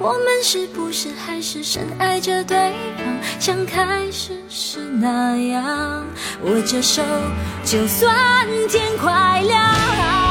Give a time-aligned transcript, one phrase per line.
[0.00, 6.06] 我们是不是还是深爱着对方，像开始时那样，
[6.44, 7.02] 握着手，
[7.64, 8.14] 就算
[8.68, 10.27] 天快亮。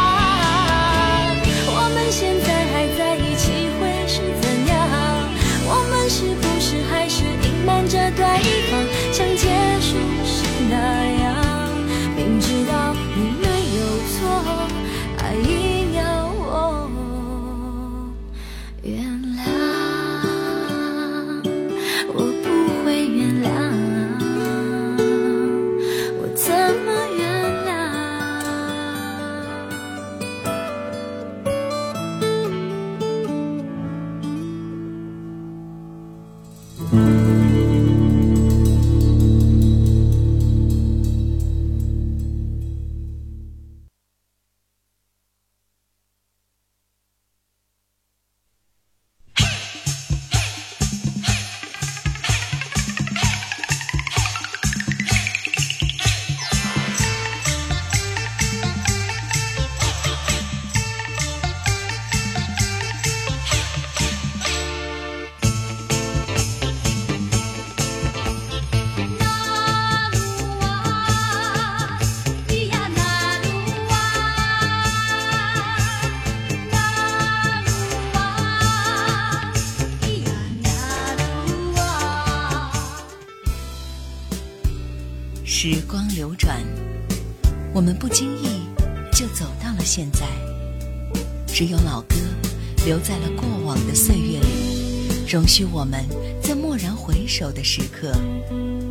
[92.97, 96.03] 留在了过往的岁月里，容许我们
[96.41, 98.11] 在蓦然回首的时刻，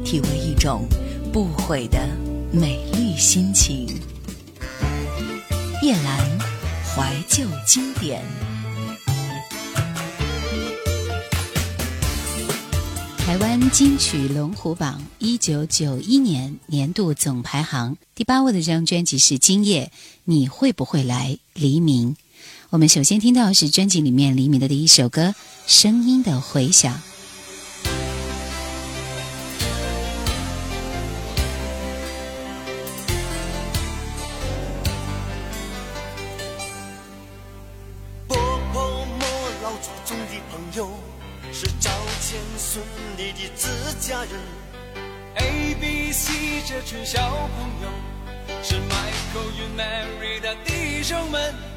[0.05, 0.87] 体会一种
[1.33, 1.99] 不悔的
[2.53, 3.85] 美丽心情。
[5.83, 6.39] 叶兰，
[6.95, 8.23] 怀旧经典。
[13.19, 19.91] 台湾金曲龙虎榜一九九一年年度总排行第八位的这张专辑是《今夜
[20.23, 22.15] 你会不会来》，黎明。
[22.71, 25.27] 我们首先听到是专辑里面黎明的第一首歌
[25.69, 26.93] 《声音的回响》。
[45.37, 51.76] A B C 这群小朋友是 Michael 与 Mary 的弟兄们。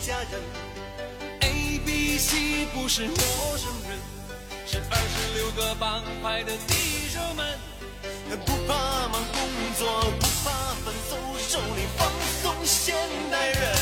[0.02, 0.42] 家人
[1.40, 3.14] ，ABC 不是陌
[3.56, 3.96] 生人，
[4.66, 6.74] 是二十六个帮派的弟
[7.08, 7.46] 兄们，
[8.44, 9.38] 不怕忙工
[9.78, 12.10] 作，不怕奋斗，手里放
[12.42, 12.96] 松现
[13.30, 13.81] 代人。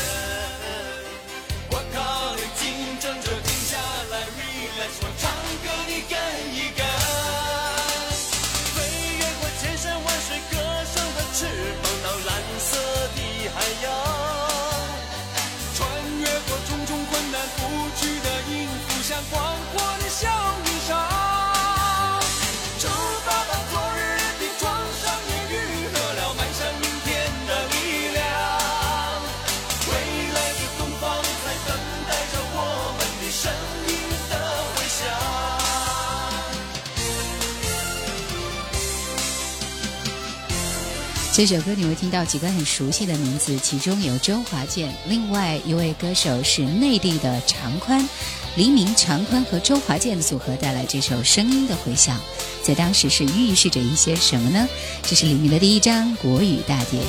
[41.43, 48.07] 这首歌你会听到几个很熟悉的名字，其中有周华健，另外一位歌手是内地的常宽，
[48.55, 52.15] 黎明、常宽和周华健组合带来这首《声音的回响》，
[52.61, 54.67] 在当时是预示着一些什么呢？
[55.01, 56.99] 这是黎明的第一张国语大碟》。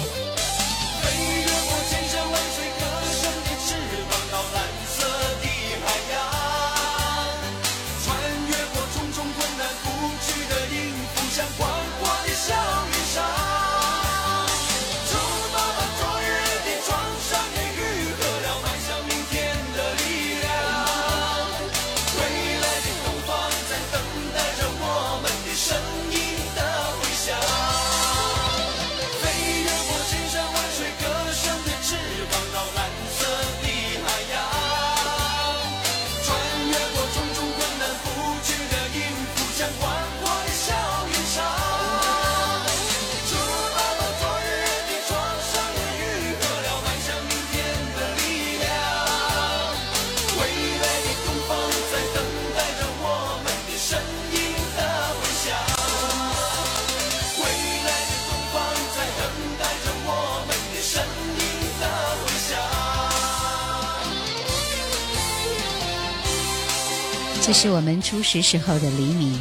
[68.22, 69.38] 是时候的黎明，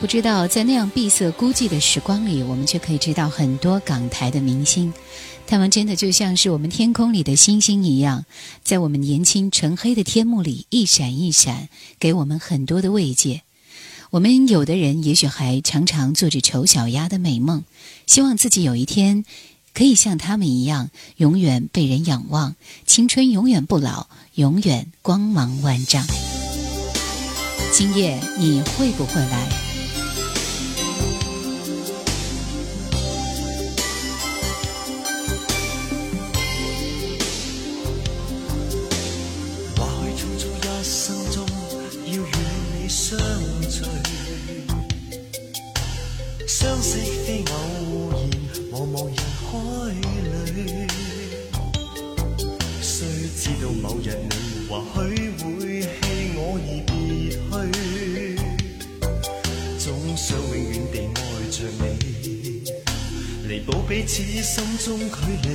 [0.00, 4.92] 不知道在那样闭塞孤寂的时光里，我们却可以知道很多港台的明星，
[5.46, 8.24] 他们真的就像是我们天空里的星星一样，
[8.64, 11.68] 在我们年轻纯黑的天幕里一闪一闪，
[12.00, 13.42] 给我们很多的慰藉。
[14.10, 17.64] 我们有的人也许还常常做着丑小鸭的美梦，
[18.06, 19.24] 希望自己有一天
[19.72, 22.56] 可以像他们一样，永远被人仰望，
[22.86, 26.04] 青春永远不老，永远光芒万丈。
[27.72, 29.61] 今夜你会不会来？
[63.94, 65.16] 彼此心中距
[65.46, 65.50] 离，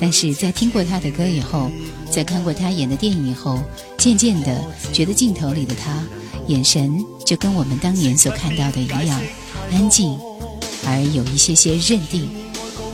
[0.00, 1.70] 但是在听过他的歌以后，
[2.10, 3.60] 在看过他演的电影以后，
[3.98, 6.02] 渐渐的觉得镜头里的他，
[6.46, 9.20] 眼神就跟我们当年所看到的一样
[9.72, 10.18] 安静，
[10.86, 12.41] 而有一些些认定。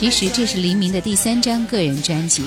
[0.00, 2.42] 其实这是黎明的第三张个人专辑。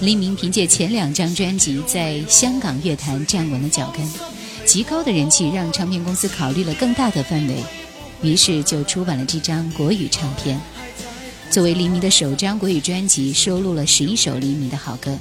[0.00, 4.02] 黎明凭借前两张专辑在香港乐坛站稳了脚跟，
[4.66, 7.56] 极高的人气让唱片公司考虑了更大的范围，
[8.22, 10.58] 于是就出版了这张国语唱片。
[11.50, 15.14] 作为黎明的首张国语专辑，收录了十一首黎明的好歌，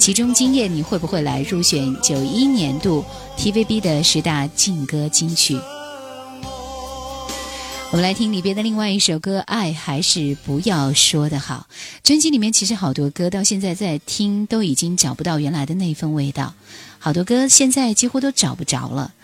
[0.00, 3.04] 其中《今夜你会不会来》入选九一年度
[3.36, 5.58] TVB 的十大劲歌金曲。
[7.92, 11.66] 我们来听里边的另外一首歌，《爱还是不要说的好》。
[12.02, 16.52] 专辑里面其实好多歌到现在在听都已经找不到原来的那一份味道，
[16.98, 19.14] 好多歌现在几乎都找不着了。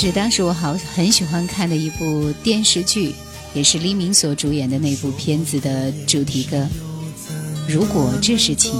[0.00, 3.12] 是当时我好很喜欢看的一部电视剧，
[3.52, 6.64] 也是黎明所主演的那部片子的主题歌。
[7.68, 8.72] 如果这是情，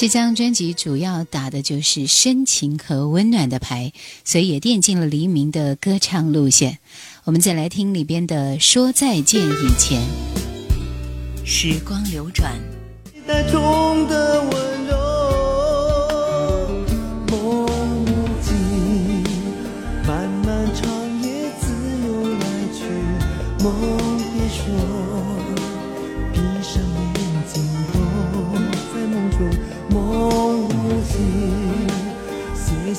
[0.00, 3.92] 这张专辑主要打的就是深情和温暖的牌，
[4.24, 6.78] 所以也奠定了黎明的歌唱路线。
[7.24, 10.00] 我们再来听里边的《说再见以前》，
[11.46, 12.54] 时光流转。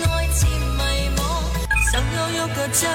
[0.00, 2.88] 热爱渐迷茫，想要有个家。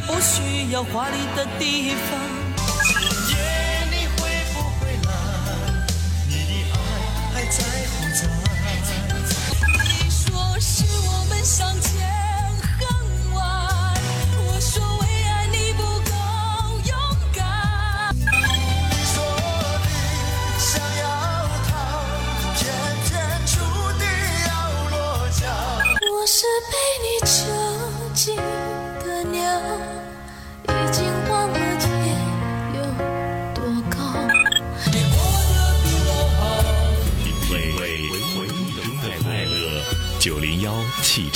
[0.00, 2.37] 不需要华丽的地方。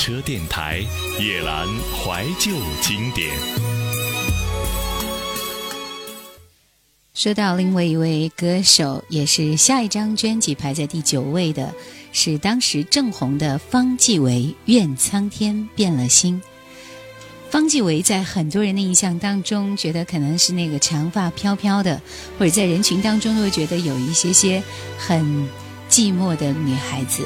[0.03, 0.79] 车电台
[1.17, 1.65] 夜兰
[2.03, 3.25] 怀旧经典。
[7.13, 11.73] 说到另外一位歌手，也是下一张专辑排在第九位的，
[12.11, 14.31] 是当时正红的方季韦，
[14.65, 16.41] 《怨苍天变了心》。
[17.49, 22.01] 方季韦在很多人的印象当中，觉得可能是那个长发飘飘的，
[22.37, 24.61] 或者在人群当中都会觉得有一些些
[24.97, 25.23] 很
[25.89, 27.25] 寂寞的女孩子。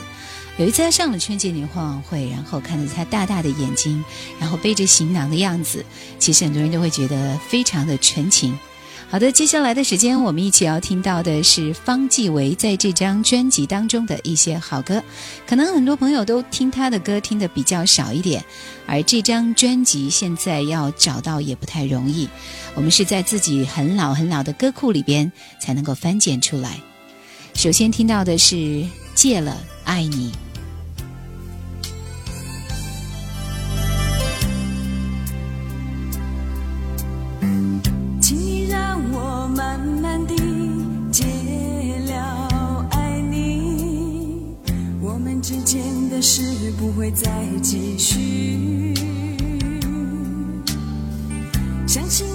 [0.58, 4.04] 有一次他上了春节联欢晚会，然后看着他大大的眼睛，
[4.40, 5.86] 然后背着行囊的样子，
[6.18, 8.58] 其实很多人都会觉得非常的纯情。
[9.10, 15.02] 好的，接下来的时间我们一起要听到的是方季韦在这张专辑当中的一些好歌。
[15.46, 18.44] 可能很多朋友都听他的歌听的比较少一点，
[18.88, 22.28] 而这张专辑现在要找到也不太容易，
[22.74, 26.80] 我们是在自己很老很老的歌库里边才能够翻检出来。
[27.54, 28.56] 首先听到的是
[29.14, 30.32] 《戒了爱你》。
[39.48, 40.36] 我慢慢地
[41.10, 41.24] 戒
[42.06, 44.44] 了爱你，
[45.02, 46.42] 我们之间的事
[46.78, 47.32] 不会再
[47.64, 48.94] 继续。
[51.88, 52.27] 相信。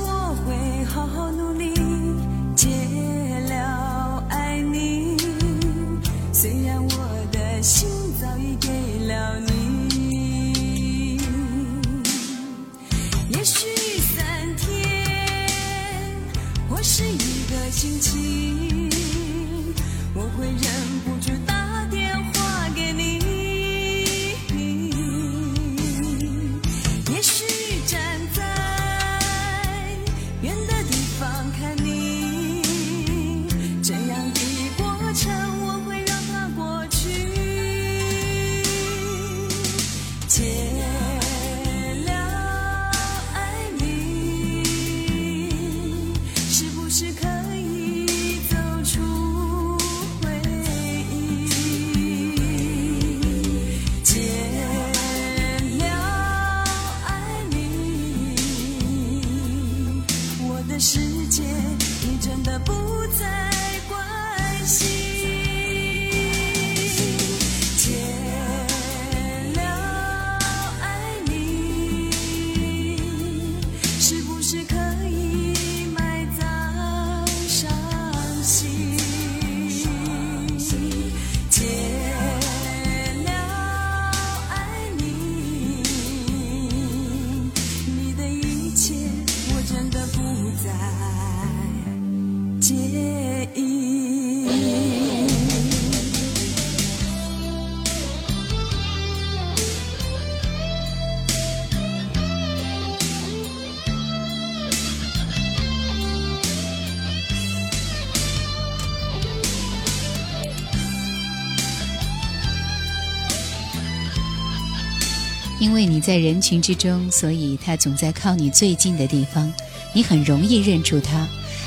[115.82, 119.52] 为你在人群之中，所以他总在靠你最近的地方，
[119.92, 121.26] 你很容易认出他，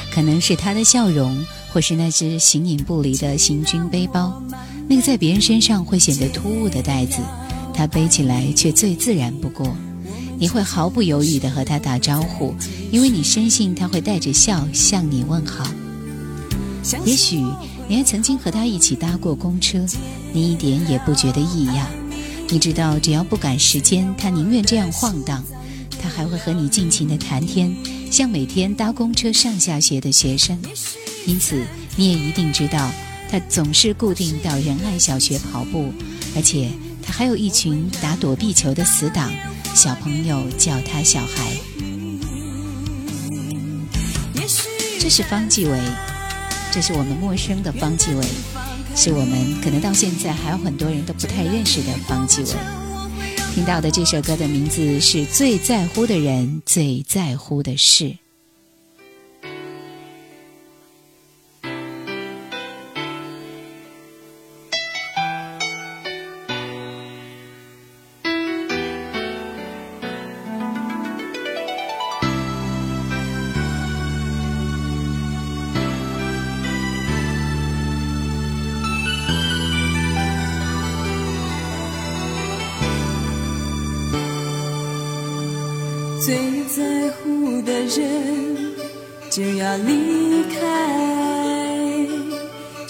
[0.10, 4.42] 可能是他的笑容，或是那只形影不离的行军背包，
[4.88, 7.18] 那个在别人身上会显得突兀的袋子，
[7.74, 9.76] 他背起来却最自然不过。
[10.40, 12.56] 你会毫不犹豫的和他打招呼，
[12.94, 15.66] 因为你深信他会带着笑向你问好。
[17.06, 17.44] 也许
[17.90, 19.86] 你还曾经和他一起搭过公车，
[20.32, 21.86] 你一点也不觉得异样。
[22.52, 25.44] 你知道，只要不赶时间，他宁愿这样晃荡。
[26.02, 27.76] 他还会和你尽情的谈天，
[28.12, 30.56] 像每天搭公车上下学的学生。
[31.26, 32.92] 因此，你也一定知道，
[33.32, 35.92] 他总是固定到仁爱小学跑步，
[36.36, 36.70] 而且
[37.02, 39.34] 他还有一群打躲避球的死党。
[39.74, 41.58] 小朋友叫他小孩。
[45.00, 45.80] 这是方继伟，
[46.72, 48.24] 这是我们陌生的方继伟。
[48.98, 52.54] 是我们可能到现在还有很多人都不太认识的方季惟，
[53.54, 58.06] 听到的这首歌的名字是《最在乎的人，最在乎的事》。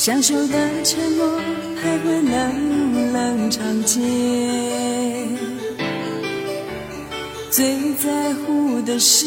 [0.08, 1.28] 相守的承诺
[1.82, 4.00] 还会冷冷长街，
[7.50, 9.26] 最在乎的事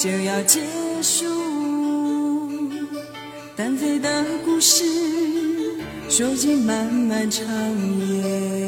[0.00, 0.58] 就要结
[1.00, 1.26] 束，
[3.54, 4.82] 单飞的故事
[6.08, 7.40] 说尽漫漫长
[8.00, 8.65] 夜。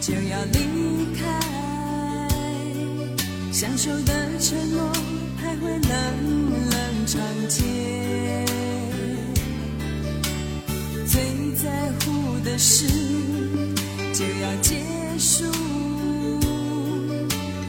[0.00, 1.40] 就要离开，
[3.52, 4.90] 相守的承诺
[5.36, 7.62] 还会冷冷长街，
[11.06, 11.22] 最
[11.54, 12.86] 在乎的事
[14.14, 14.76] 就要结
[15.18, 15.44] 束，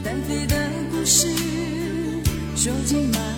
[0.02, 0.56] 单飞的
[0.92, 1.28] 故事
[2.56, 3.35] 说尽。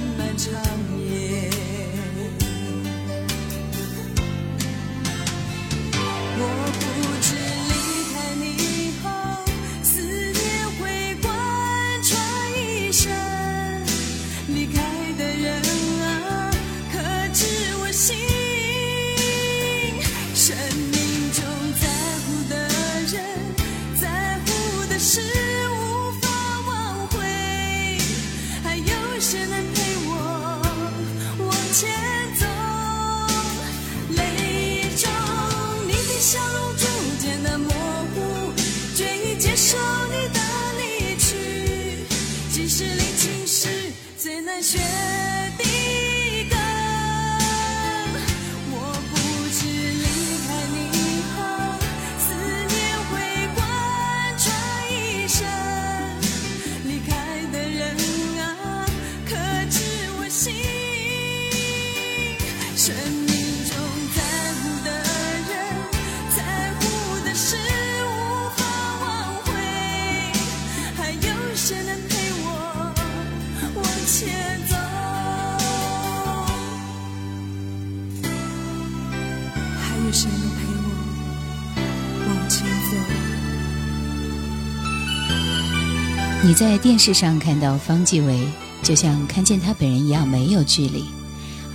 [86.58, 88.41] 在电视上看到方季维，
[88.82, 91.06] 就像看见他本人一样，没有距离。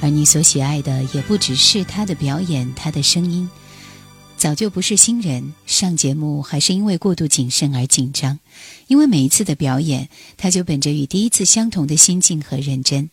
[0.00, 3.48] 而你所喜爱的也不只是他的表演，他的声音。
[4.36, 8.40] 早就不是新人，上节目还是因为过度谨慎而紧张。
[8.88, 13.08] 因为每一次的表演，他就本着与第一次相同的心境和认真。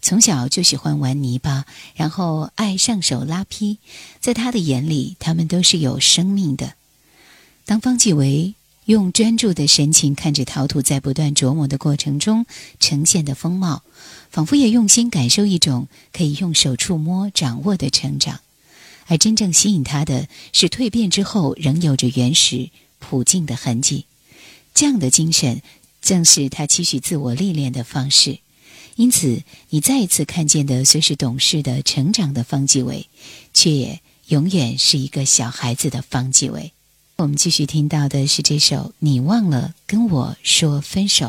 [0.00, 3.76] 从小就喜欢玩泥巴，然后爱上手拉坯。
[4.18, 6.72] 在他的眼里，他们都是有生命的。
[7.66, 8.54] 当方季维。
[8.86, 12.46] 用专注的神情看着陶土在不断琢磨的过程中
[12.80, 13.84] 呈现的风貌，
[14.32, 18.40] 仿佛也用心感受一种可以用手触摸、掌握的成长。
[19.06, 24.04] 而真正吸引他的是蜕变之后仍有着原始朴净的痕迹。
[24.74, 25.62] 这样的精神，
[26.00, 28.40] 正是他期许自我历练的方式。
[28.96, 33.06] 因此，你再一次看见的虽是懂事的成长的方继伟，
[33.54, 36.72] 却也永远是一个小孩子的方继伟。
[37.22, 41.26] 我们继续听到的是这首《你忘了跟我说分手》。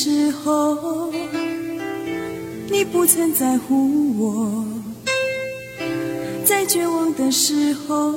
[0.00, 1.10] 时候，
[2.70, 4.64] 你不曾在乎我，
[6.44, 8.12] 在绝望的时候，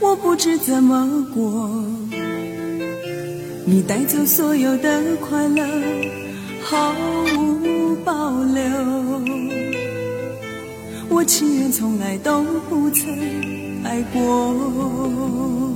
[0.00, 1.70] 我不知怎么过。
[3.64, 5.64] 你带走所有的快乐，
[6.64, 6.92] 毫
[7.38, 8.64] 无保留。
[11.08, 13.06] 我情愿从来都不曾
[13.84, 15.75] 爱过。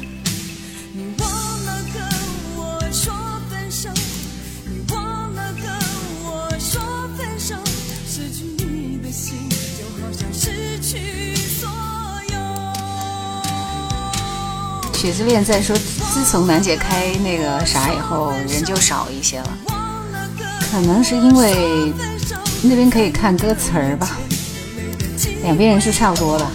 [15.01, 15.75] 雪子练在说，
[16.13, 19.57] 自从楠姐开那个啥以后，人就少一些了。
[20.71, 21.91] 可能是因为
[22.61, 24.19] 那边可以看歌词儿吧。
[25.41, 26.47] 两边人是差不多的。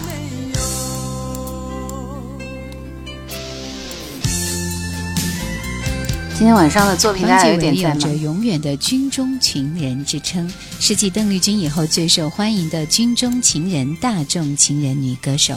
[6.37, 7.77] 今天晚上的作品，大家有点。
[7.77, 15.53] 有着“永远的军中情人”之称，是继邓丽君以后最受欢迎的军中情人、大众情人女歌手。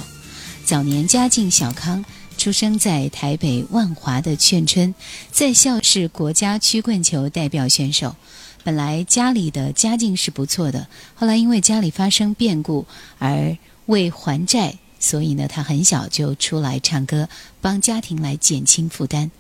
[0.64, 2.04] 早年家境小康。
[2.40, 4.94] 出生在台北万华的劝春，
[5.30, 8.16] 在校是国家曲棍球代表选手。
[8.64, 12.86] 本来家里的家境是不错的，后来因为家里发生变故
[13.18, 17.28] 而为还债，所以呢，他很小就出来唱歌，
[17.60, 19.30] 帮家庭来减轻负担。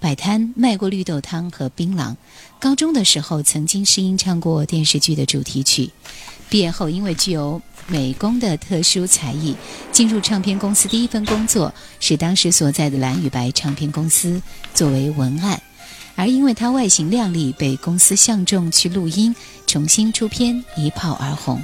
[0.00, 2.16] 摆摊卖过绿豆汤和槟榔。
[2.58, 5.90] 高中的时候曾经试音唱过电视剧的主题曲。
[6.48, 9.54] 毕业后因为具有美工的特殊才艺，
[9.92, 14.40] 进入唱片公司第一份工作是当时所在的蓝与白唱片公司
[14.74, 15.60] 作为文案，
[16.16, 19.34] 而因为它外形靓丽，被公司相中去录音，
[19.66, 21.62] 重新出片一炮而红。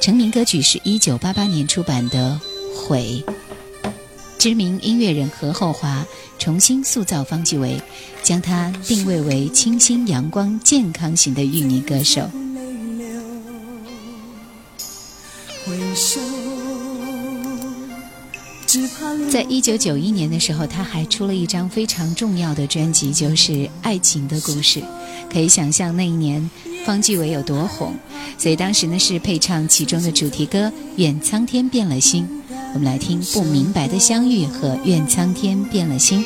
[0.00, 2.40] 成名歌曲是一九八八年出版的
[2.86, 3.22] 《悔》，
[4.38, 6.06] 知名音乐人何厚华
[6.38, 7.78] 重新塑造方季韦，
[8.22, 12.30] 将他定位为清新阳光、健康型的玉泥歌手。
[19.30, 23.52] 在一九九一年的时候，他还出了一张非常重要的专辑，就是
[23.82, 24.80] 《爱情的故事》。
[25.32, 26.48] 可以想象那一年
[26.84, 27.94] 方季韦有多红，
[28.38, 32.24] 所以当时呢是配唱其中的主题歌《愿苍天变了心》。
[32.74, 36.24] 我们来听《不明白的相遇》和《愿苍天变了心》。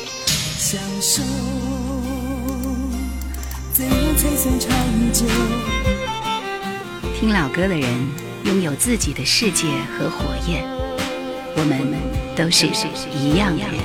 [7.19, 8.24] 听老歌的人。
[8.45, 9.65] 拥有自己的世界
[9.97, 10.63] 和火焰，
[11.55, 11.81] 我们
[12.35, 12.67] 都是
[13.11, 13.81] 一样的人。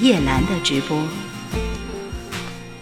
[0.00, 0.96] 叶兰的直播，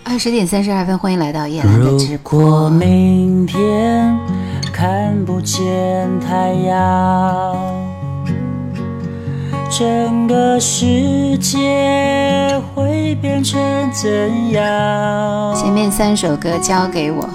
[0.04, 2.40] 二十点三十二分，欢迎来到夜兰的直播。
[2.40, 4.16] 如果明天
[4.72, 5.76] 看不见
[6.20, 7.85] 太阳。
[9.78, 13.60] 整个世界会变成
[13.92, 14.10] 怎
[14.52, 15.54] 样？
[15.54, 17.28] 前面三首歌交给我。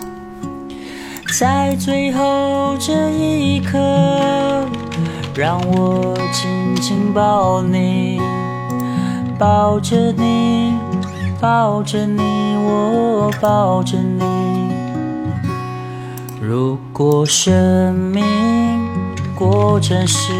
[1.39, 3.77] 在最后这一刻，
[5.35, 6.49] 让我紧
[6.81, 8.19] 紧抱你，
[9.37, 10.73] 抱着你，
[11.39, 12.23] 抱着你，
[12.63, 14.25] 我抱着你。
[16.41, 18.80] 如果生命。
[19.43, 20.31] 过真实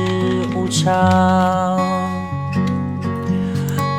[0.56, 1.02] 无常，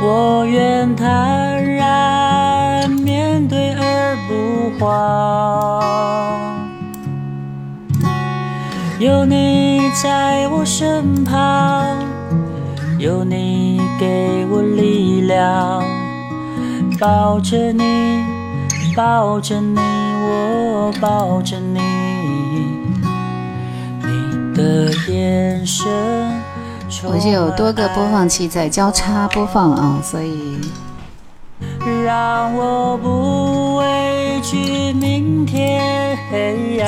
[0.00, 6.70] 我愿坦然面对而不慌。
[9.00, 11.84] 有你在我身旁，
[13.00, 15.82] 有你给我力量，
[17.00, 18.22] 抱着你，
[18.94, 22.01] 抱着你，我抱着你。
[27.04, 30.58] 我就有多个播放器在交叉播放啊，所以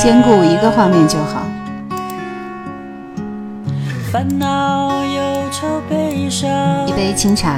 [0.01, 1.43] 兼顾一个画面就好。
[6.89, 7.57] 一杯清茶，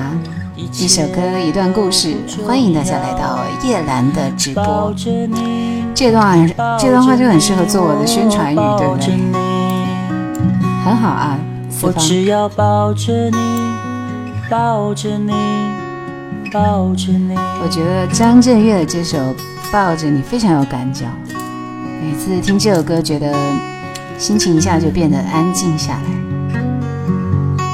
[0.57, 4.95] 一首歌，一段故事，欢迎大家来到叶兰的直播。
[5.95, 6.49] 这段
[6.79, 9.46] 这段话就很适合做我的宣传语，对不对？
[10.87, 11.37] 很好啊，
[11.83, 13.37] 我只要抱抱抱着着你，
[16.45, 17.35] 你，着你。
[17.61, 19.19] 我觉得张震岳的这首
[19.73, 21.05] 《抱着你》非常有感觉，
[22.01, 23.35] 每次听这首歌，觉得
[24.17, 25.95] 心情一下就变得安静下
[26.55, 27.65] 来，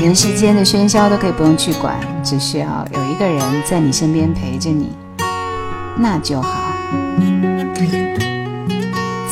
[0.00, 4.90] 人世间的喧嚣都可以不用去管，只需要有一个人在你身边陪着你，
[5.96, 6.50] 那就好。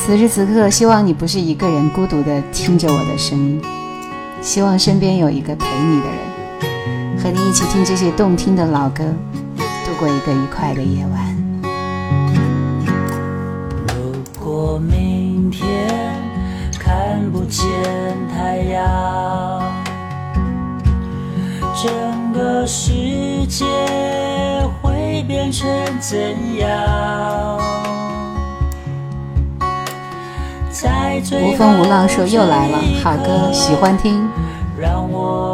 [0.06, 3.58] 此时此刻，希望你不是一个人孤独的听着我的声音，
[4.42, 9.02] 希望身边有一个陪你的人，和你一起听这些动听的老歌，
[9.56, 11.62] 度过一个愉快的夜晚。
[13.86, 14.04] 如
[14.38, 15.88] 果明天
[16.78, 17.64] 看不见
[18.30, 19.62] 太阳，
[21.82, 21.90] 整
[22.34, 22.92] 个世
[23.48, 23.64] 界
[24.82, 25.66] 会变成
[25.98, 26.18] 怎
[26.58, 27.58] 样？
[31.40, 34.28] 无风无浪说又来了，好歌喜欢听，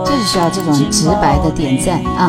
[0.05, 2.29] 正是需要这种直白的点赞啊！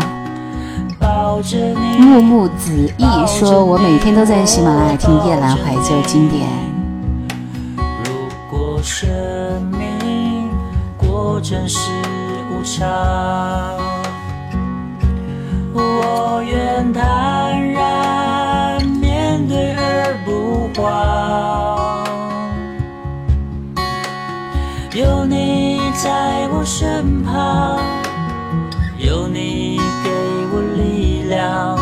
[1.97, 6.47] 木木子逸说，我每天都在喜马拉雅听夜蓝怀旧经典。
[15.73, 19.77] 我愿坦然面对
[20.25, 20.69] 不
[24.93, 27.79] 有你在我身旁，
[28.97, 30.09] 有你给
[30.53, 31.77] 我力量。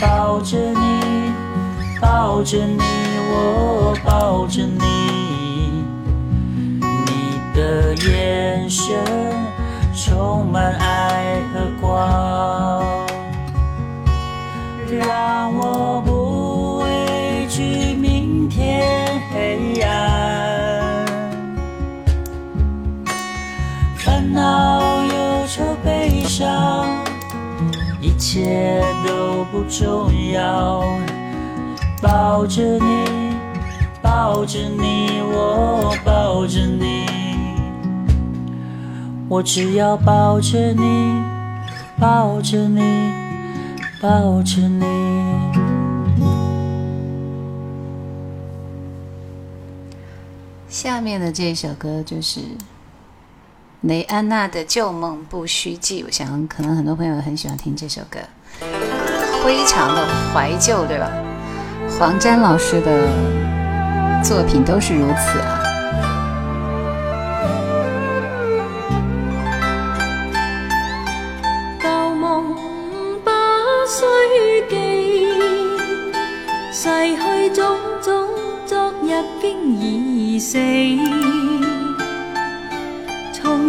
[0.00, 1.32] 抱着你，
[2.00, 2.80] 抱着你，
[3.30, 5.84] 我抱着你。
[6.80, 8.96] 你的眼神
[9.94, 12.84] 充满爱和光，
[14.98, 16.02] 让我。
[16.04, 16.13] 不。
[28.34, 30.82] 一切都不重要，
[32.02, 33.32] 抱着你，
[34.02, 37.06] 抱着你，我抱着你，
[39.28, 41.22] 我只要抱着你，
[42.00, 42.80] 抱着你，
[44.02, 44.84] 抱着你。
[50.68, 52.40] 下面的这首歌就是。
[53.86, 58.18] 雷安娜的《旧梦不须记》，我想可能很多朋友很喜欢听这首歌，
[59.44, 61.10] 非常的怀旧，对吧？
[61.98, 63.06] 黄沾老师的
[64.24, 65.60] 作品都是如此啊。
[71.82, 72.54] 旧梦
[73.22, 73.30] 不
[73.86, 75.76] 须记，
[76.72, 78.26] 逝去种种
[78.66, 79.12] 昨日
[79.42, 80.56] 经已死。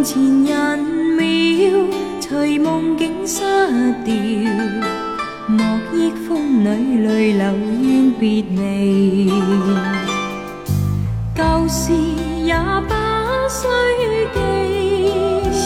[0.08, 0.14] 喜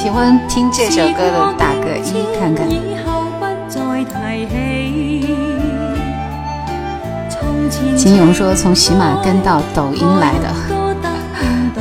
[0.09, 2.65] 欢听这首歌的打个一看看。
[7.97, 10.68] 金勇说从喜马跟到抖音来的。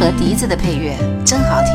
[0.00, 1.72] 和笛子的配乐真好听，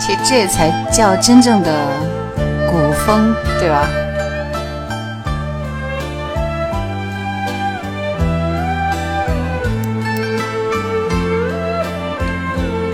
[0.00, 1.86] 其实这才叫真正的
[2.70, 3.86] 古风，对吧？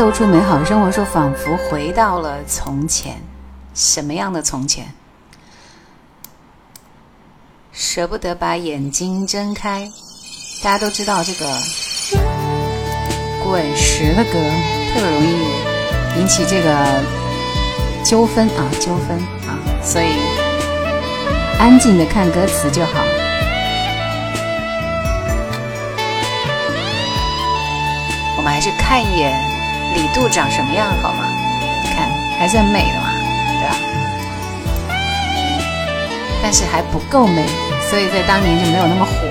[0.00, 3.20] 透出美好生活，说仿佛回到了从前，
[3.74, 4.86] 什么样的从前？
[7.70, 9.86] 舍不得把眼睛睁开。
[10.62, 11.44] 大家都知道这个
[13.44, 17.02] 滚石的歌特别容易引起这个
[18.02, 19.52] 纠纷啊，纠纷啊，
[19.84, 20.14] 所以
[21.58, 23.02] 安静的看歌词就好。
[28.38, 29.49] 我们还是看一眼。
[29.94, 30.88] 李杜长什么样？
[31.02, 31.24] 好吗？
[31.96, 33.10] 看，还算美的嘛，
[33.58, 33.76] 对吧？
[36.42, 37.44] 但是还不够美，
[37.90, 39.29] 所以在当年就没有那么火。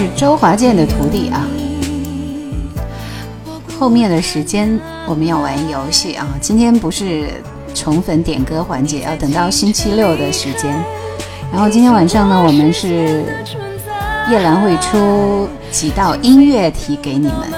[0.00, 1.44] 是周华健的徒弟啊。
[3.80, 4.78] 后面的时间
[5.08, 6.24] 我们要玩游戏啊。
[6.40, 7.28] 今天不是
[7.74, 10.70] 宠粉点歌环节，要等到星期六的时间。
[11.52, 13.24] 然后今天晚上呢，我们是
[14.30, 17.48] 叶兰会出几道音乐题给你们，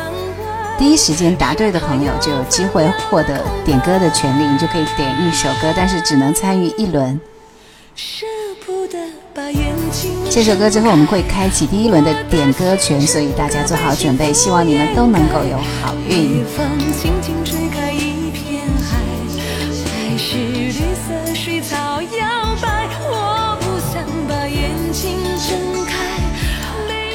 [0.78, 7.20] 第一时间答对的朋友就有机会获得点歌的权利，你就可以点一首歌，但是只能参与一轮。
[10.32, 16.44] 这首歌之后，我们会开启第一轮的点歌权，所以大家做好准备，希望你们都能够有好运。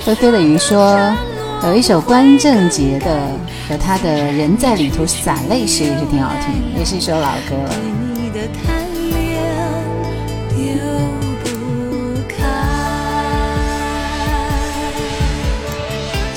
[0.05, 1.15] 飞飞的鱼说，
[1.63, 3.21] 有一首关正杰的，
[3.71, 7.94] 有他的人在旅途洒泪时也是挺好听，也是一首老歌了。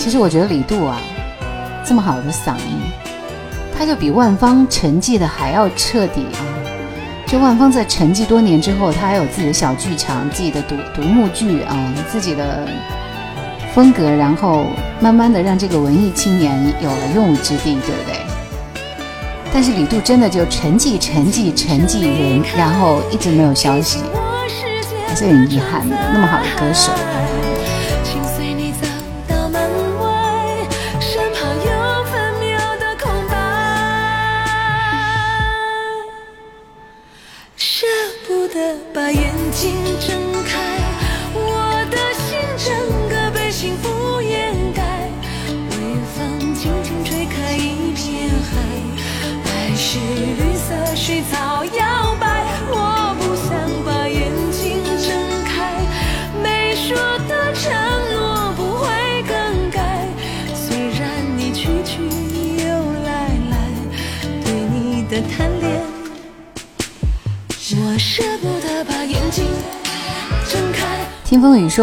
[0.08, 0.98] 其实我觉得李杜啊，
[1.84, 2.78] 这么好的嗓音，
[3.78, 6.40] 他就比万芳沉寂的还要彻底啊！
[7.26, 11.76] 就万芳在沉寂多年之后，他还有自己的小剧场、自己的独独幕剧啊，
[12.10, 12.66] 自己的
[13.74, 14.64] 风格，然后
[14.98, 18.18] 慢慢的让这个文艺青年有了用武之地，对不对？
[19.52, 23.98] 但是李杜真的就沉寂、沉寂、沉寂人，然后一直没有消息，
[25.06, 25.94] 还是很遗憾的。
[26.14, 26.92] 那么好的歌手。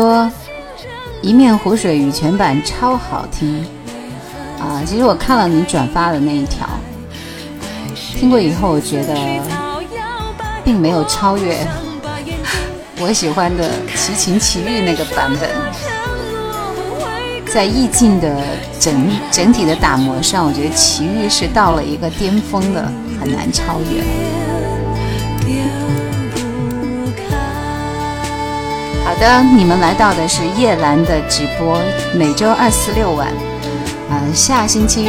[0.01, 0.29] 说
[1.23, 3.63] 《一面湖水》羽泉版超好听
[4.59, 4.83] 啊！
[4.85, 6.67] 其实我看了你转发的那一条，
[7.95, 9.15] 听过以后我觉得
[10.65, 11.55] 并没有超越
[12.99, 15.49] 我喜欢的《奇情奇遇》那个版本。
[17.49, 18.43] 在意境的
[18.77, 22.83] 整整体的打磨上，我觉得《奇遇》是到了一个巅峰的，
[23.17, 24.44] 很难超越。
[29.05, 31.79] 好的，你们来到的是叶兰的直播，
[32.15, 33.31] 每周二、四、六晚。
[34.09, 35.05] 嗯，下星期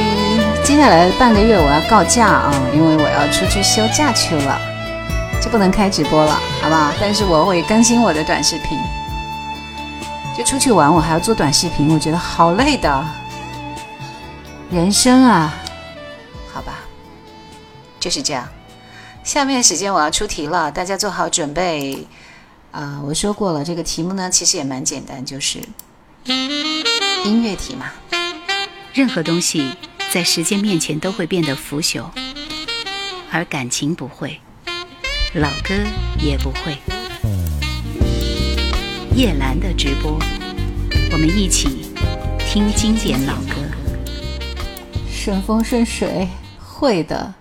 [0.62, 4.60] 接下来半个月我要告假啊，因为我要出去休假去了，
[5.40, 6.92] 就不能开直播了，好不好？
[7.00, 8.78] 但是我会更新我的短视频。
[10.36, 13.02] 就出去玩，我还要做短视频，我觉得好累的。
[14.70, 15.54] 人生啊，
[16.52, 16.74] 好吧，
[17.98, 18.46] 就是这样。
[19.24, 22.06] 下面时间我要出题了，大家做好准备。
[22.76, 25.60] 啊，我说过了，这个题目呢，其实也蛮简单，就是
[27.24, 27.90] 音乐题嘛。
[28.92, 29.74] 任何东西
[30.12, 32.04] 在时间面前都会变得腐朽，
[33.32, 34.38] 而感情不会，
[35.32, 35.74] 老歌
[36.22, 36.76] 也不会。
[39.14, 40.18] 叶兰的直播，
[41.12, 41.90] 我们一起
[42.46, 43.54] 听经典老歌。
[45.10, 46.28] 顺风顺水，
[46.60, 47.32] 会的。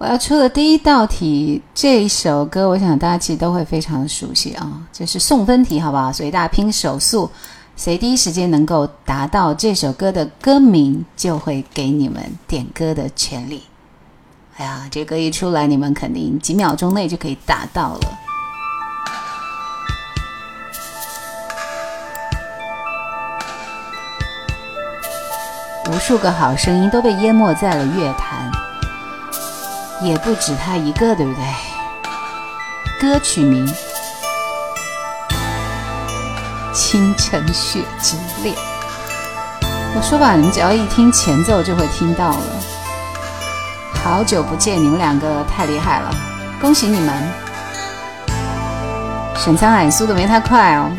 [0.00, 6.10] 我要出的第一道题，这首歌我想大家其实都会非常熟悉啊，这是送分题，好不好？
[6.10, 7.30] 所以大家拼手速，
[7.76, 13.62] 谁第一时间能够达到这首歌的歌名，就会给你们点歌的权利。
[14.56, 18.18] 哎呀，这歌一出来，你们肯定几秒钟内就可以达到了。
[25.90, 28.29] 无数个好声音都被淹没在了乐坛。
[30.02, 31.42] 也不止他一个，对不对？
[32.98, 33.66] 歌曲名
[36.72, 38.54] 《倾城雪之恋》。
[39.94, 42.44] 我说吧，你们只要一听前奏就会听到了。
[44.02, 46.14] 好久不见，你们两个太厉害了，
[46.60, 47.14] 恭喜你们！
[49.36, 50.90] 沈沧海，速度没他快哦。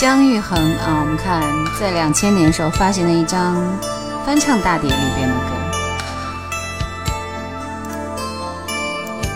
[0.00, 1.42] 姜育恒啊，我们看
[1.78, 3.62] 在两千年时候发行的一张
[4.24, 5.50] 翻唱大碟里边的歌，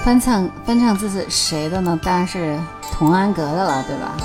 [0.02, 2.00] 翻唱翻唱这是谁的呢？
[2.02, 2.58] 当然是
[2.90, 4.16] 童安格的了，对吧？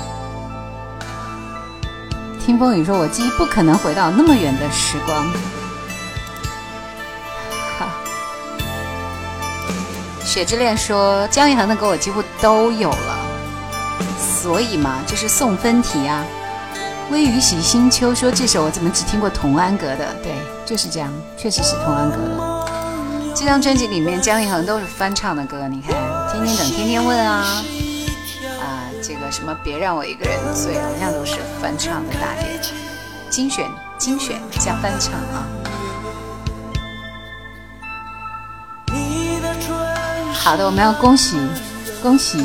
[2.39, 5.29] 听风雨说，我记忆不可能回到那么远的时光。
[7.77, 7.89] 哈，
[10.23, 13.25] 雪之恋说，姜育恒的歌我几乎都有了。
[14.49, 16.25] 所以嘛，就是送分题啊。
[17.11, 20.11] 微雨洗新秋，说这首我怎么只听过童安格的？
[20.23, 20.31] 对，
[20.65, 22.67] 就是这样，确实是童安格的。
[23.35, 25.67] 这张专辑里面，姜育恒都是翻唱的歌。
[25.67, 25.91] 你看，
[26.31, 27.63] 天天等，天天问啊
[28.59, 32.59] 啊，这个什么别让我一个人醉，同样都是翻唱的大碟，
[33.29, 33.69] 精选
[33.99, 35.45] 精选加翻唱啊。
[40.33, 41.37] 好的，我们要恭喜
[42.01, 42.43] 恭喜。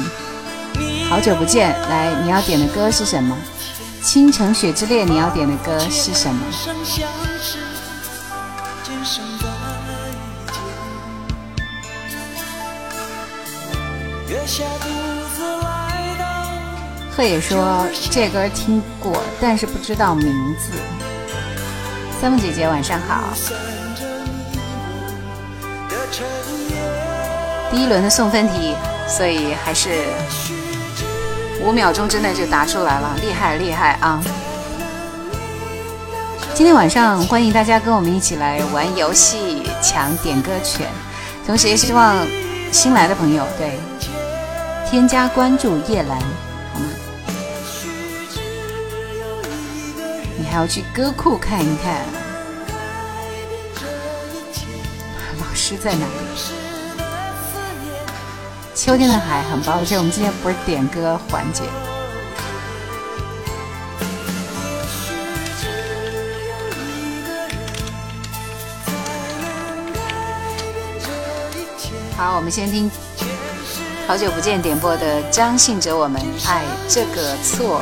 [1.10, 3.36] 好久不见，来，你要点的歌是什么？
[4.04, 6.40] 《倾城雪之恋》你要点的歌是什么？
[17.16, 20.26] 贺野说这歌听过，但是不知道名
[20.58, 20.76] 字。
[22.20, 23.24] 三木姐姐晚上好。
[27.70, 28.74] 第一轮的送分题，
[29.06, 29.90] 所以还是。
[31.64, 34.22] 五秒钟之内就答出来了，厉害厉害啊！
[36.54, 40.86] 今天晚上欢迎大家跟我们一起来玩游戏抢点歌权，
[41.46, 42.18] 同时也希望
[42.70, 43.78] 新来的朋友对
[44.90, 46.18] 添加关注叶兰
[46.74, 46.86] 好吗？
[50.38, 51.94] 你还要去歌库看一看。
[55.38, 56.63] 老师在哪里？
[58.86, 61.62] 秋天的海很薄，而且我们今天不是点歌环节。
[72.14, 72.90] 好，我们先听
[74.06, 77.80] 《好久不见》点播的张信哲，我们爱这个错。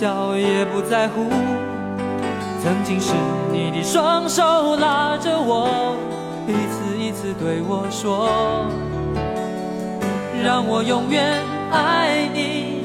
[0.00, 1.28] 笑也不在乎，
[2.62, 3.12] 曾经是
[3.50, 5.92] 你的双手拉着我，
[6.46, 8.28] 一次一次对我说，
[10.40, 11.40] 让我永远
[11.72, 12.84] 爱你，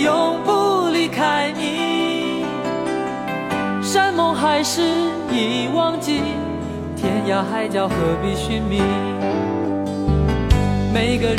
[0.00, 2.44] 永不离开你。
[3.82, 4.80] 山盟海誓
[5.32, 6.20] 已忘记，
[6.94, 8.78] 天涯海角何必寻觅？
[10.92, 11.38] 每个人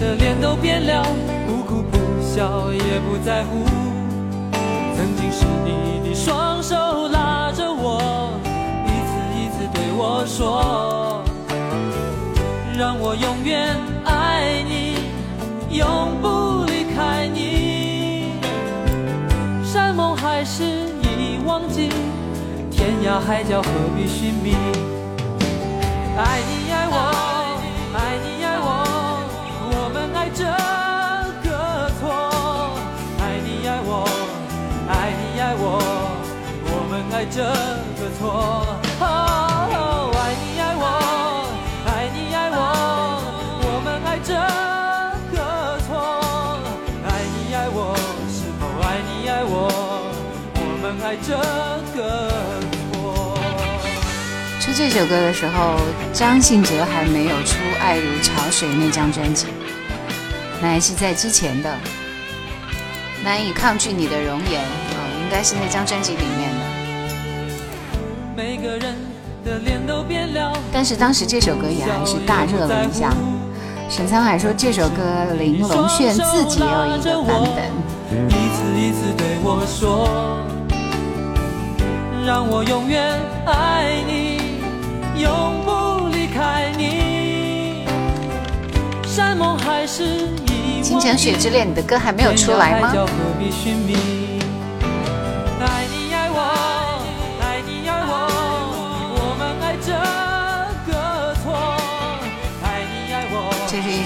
[0.00, 1.04] 的脸都变了，
[1.46, 3.78] 不哭不笑也不在乎。
[5.32, 6.74] 是你的双手
[7.08, 8.02] 拉着我，
[8.84, 11.22] 一次一次对我说，
[12.76, 14.96] 让我永远爱你，
[15.70, 18.32] 永不离开你。
[19.64, 21.88] 山盟海誓已忘记，
[22.70, 24.54] 天涯海角何必寻觅？
[26.18, 26.49] 爱。
[37.20, 38.66] 爱这个错。
[54.60, 55.76] 出这首歌的时候，
[56.14, 59.46] 张信哲还没有出《爱如潮水》那张专辑，
[60.62, 61.70] 那还是在之前的
[63.22, 66.59] 《难以抗拒你的容颜》啊，应该是那张专辑里面。
[70.72, 73.10] 但是当时这首歌也还是大热了一下。
[73.88, 75.02] 沈沧海说这首歌，
[75.38, 77.64] 林隆炫自己也有一个版本。
[78.10, 78.30] 嗯。
[90.82, 92.92] 《倾城雪之恋》你的歌还没有出来吗？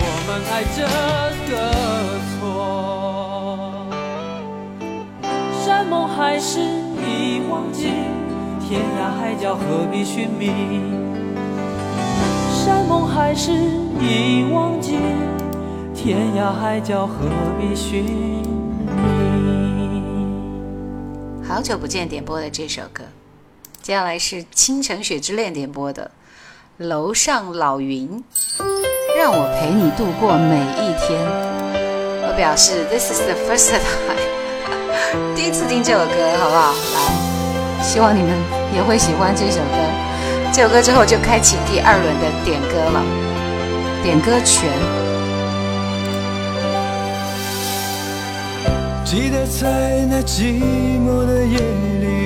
[0.00, 0.64] 我们爱
[4.80, 7.92] 这个错山盟海誓已忘记
[8.66, 10.46] 天涯海角何必寻觅
[12.54, 13.52] 山盟海誓
[14.00, 14.96] 已忘记
[15.94, 17.28] 天涯海角何
[17.60, 18.04] 必寻
[18.86, 19.04] 觅
[21.46, 23.04] 好久不见点播了这首歌
[23.86, 26.10] 接下来是《倾城雪之恋》点播的
[26.88, 28.20] 《楼上老云》，
[29.16, 31.22] 让我陪你度过每一天。
[32.26, 34.18] 我表示 This is the first time，
[35.38, 36.74] 第一次听这首歌，好不好？
[36.74, 38.34] 来，希望你们
[38.74, 39.78] 也会喜欢这首歌。
[40.52, 42.98] 这首歌之后就开启第二轮的点歌了，
[44.02, 44.68] 点歌权。
[49.04, 50.58] 记得在那寂
[51.06, 52.25] 寞的夜里。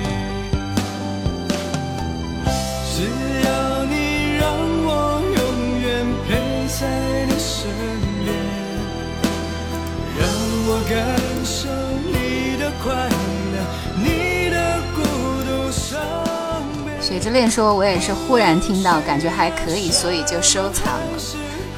[17.31, 21.23] 随便说，我也是忽然听到，感觉还可以，所以就收藏了。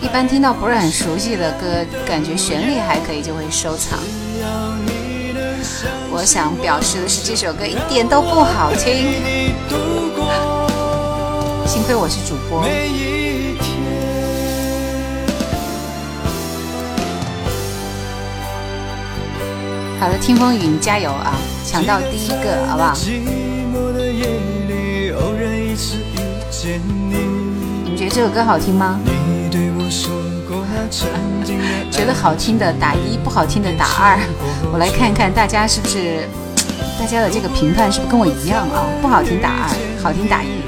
[0.02, 4.00] 一般听到不是很熟悉的歌，感觉旋律还可以就会收藏。
[6.12, 9.14] 我想表示的是这首歌一点都不好听，
[11.72, 12.62] 幸亏我是主播。
[20.00, 21.36] 好的，听风雨，你加油啊！
[21.64, 22.98] 抢到第一个，好不好？
[26.68, 29.00] 你你觉得这首歌好听吗？
[31.92, 34.18] 觉得好听的打一，不好听的打二。
[34.72, 36.26] 我来看看大家是不是，
[36.98, 38.86] 大家的这个评判是不是跟我一样啊？
[39.02, 39.70] 不好听打二，
[40.02, 40.64] 好听打一。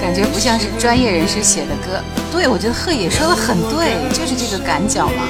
[0.00, 2.00] 感觉不像是专业人士写的歌，
[2.32, 5.26] 对我觉得贺野说的很对，就是这个感脚嘛。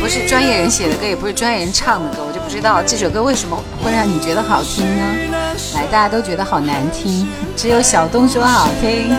[0.00, 5.02] 不是专业人写的歌，也不是专业人唱的歌，我就不知道这首歌为什么会让你觉得好听呢？
[5.74, 9.10] 来，大家都觉得好难听，只有小东说好听。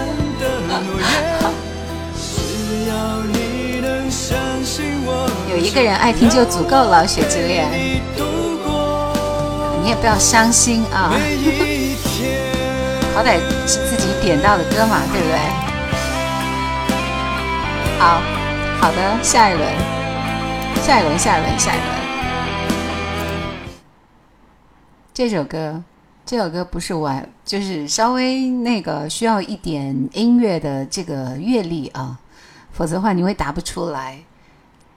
[5.50, 7.68] 有一个人爱听就足够了，雪之恋。
[9.84, 11.12] 你也不要伤心啊。
[13.24, 15.40] 好歹是自己点到的歌嘛，对不对？
[18.00, 18.20] 好，
[18.80, 19.70] 好的，下一轮，
[20.82, 23.70] 下一轮，下一轮，下一轮。
[25.14, 25.84] 这首歌，
[26.26, 32.20] 这首歌不是玩，就是稍微那个需要一点音乐的这个阅历啊，
[32.72, 34.18] 否则的话你会答不出来。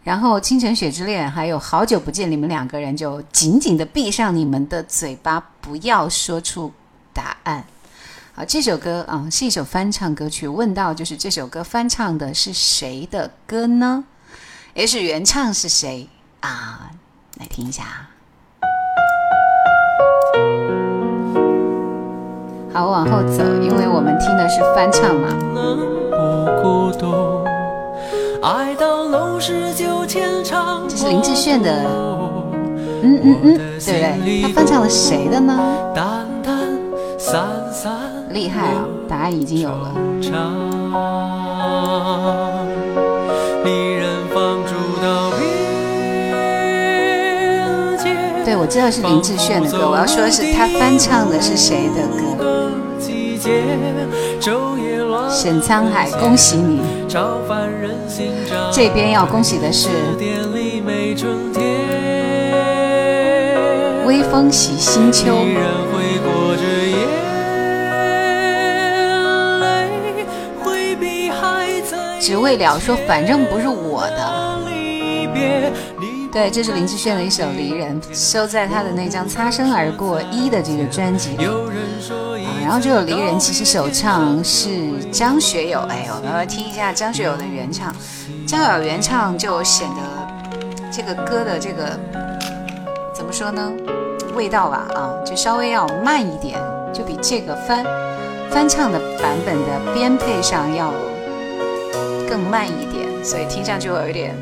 [0.02, 6.72] 然后《倾城雪之恋》还有《好久不见》，你们两个人就紧紧的闭上你们的嘴巴，不要说出
[7.12, 7.62] 答案。
[8.36, 10.48] 好，这首歌啊是一首翻唱歌曲。
[10.48, 14.02] 问到就是这首歌翻唱的是谁的歌呢？
[14.74, 16.08] 也许原唱是谁
[16.40, 16.90] 啊？
[17.38, 17.84] 来听一下。
[22.72, 25.28] 好，往后走，因为我们听的是翻唱嘛。
[30.88, 31.84] 这是林志炫的，
[33.00, 34.42] 嗯嗯嗯，对不对？
[34.42, 35.56] 他翻唱了谁的呢？
[35.94, 36.68] 淡淡
[37.16, 38.12] 散散。
[38.34, 38.84] 厉害啊！
[39.08, 39.94] 答案已经有了。
[48.44, 49.88] 对，我知道是林志炫的歌。
[49.88, 52.70] 我要说的是，他翻唱的是谁的歌？
[55.30, 56.80] 沈沧海，恭喜你！
[58.72, 59.88] 这边要恭喜的是，
[64.06, 65.36] 微风喜新秋。
[72.26, 74.64] 只为了说，反正不是我的。
[76.32, 78.00] 对，这是林志炫的一首《离人》，
[78.32, 81.36] 收在他的那张《擦身而过一》的这个专辑。
[81.36, 81.44] 啊，
[82.62, 85.80] 然后这首《离人》其实首唱是张学友。
[85.80, 87.94] 哎呦，咱们听一下张学友的原唱。
[88.48, 90.56] 张学友原唱就显得
[90.90, 91.90] 这个歌的这个
[93.14, 93.70] 怎么说呢？
[94.34, 96.58] 味道吧，啊，就稍微要慢一点，
[96.90, 97.84] 就比这个翻
[98.48, 100.90] 翻唱的版本的编配上要。
[102.28, 104.34] 更慢一点，所以听上去会有一点，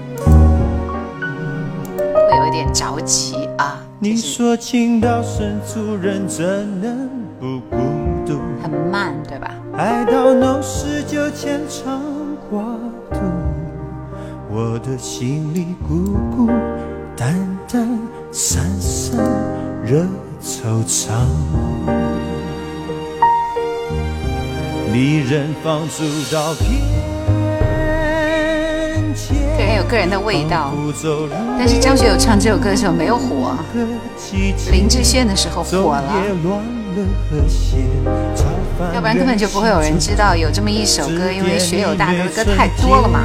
[1.97, 3.81] 会有一点着急啊。
[3.99, 6.45] 你说情到深处人怎
[6.81, 7.09] 能
[7.39, 7.77] 不孤
[8.27, 8.41] 独？
[8.63, 9.53] 很慢，对吧？
[9.77, 12.01] 爱到浓时就牵肠
[12.51, 12.63] 挂
[13.11, 13.21] 肚，
[14.51, 16.51] 我的心里孤孤
[17.17, 17.35] 单
[17.69, 17.89] 单，
[18.31, 19.19] 三生
[19.85, 20.05] 惹
[20.43, 21.11] 惆怅。
[24.93, 26.03] 离人放逐
[26.33, 26.92] 到平。
[29.57, 30.73] 个人有个人的味道，
[31.59, 33.55] 但是张学友唱这首歌的时候没有火，
[34.71, 36.25] 林志炫的时候火了，
[38.95, 43.23] 要不然根本就不会有人知道有这么一首歌，因为学友大哥的歌太多了嘛。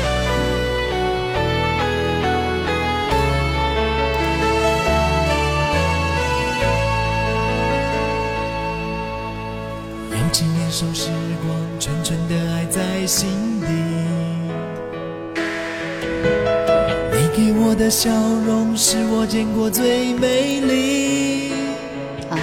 [17.86, 17.90] 啊，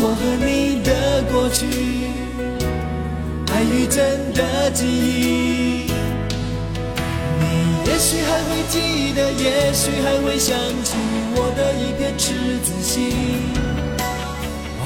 [0.00, 1.66] 我和你的过去，
[3.52, 5.90] 爱与真的记忆，
[7.40, 7.42] 你
[7.90, 10.94] 也许还会记得，也许还会想起
[11.34, 12.32] 我的一片赤
[12.62, 13.60] 子心。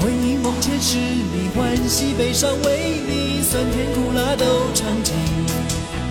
[0.01, 5.13] 回忆梦前是你，欢喜悲伤为你，酸甜苦辣都尝尽。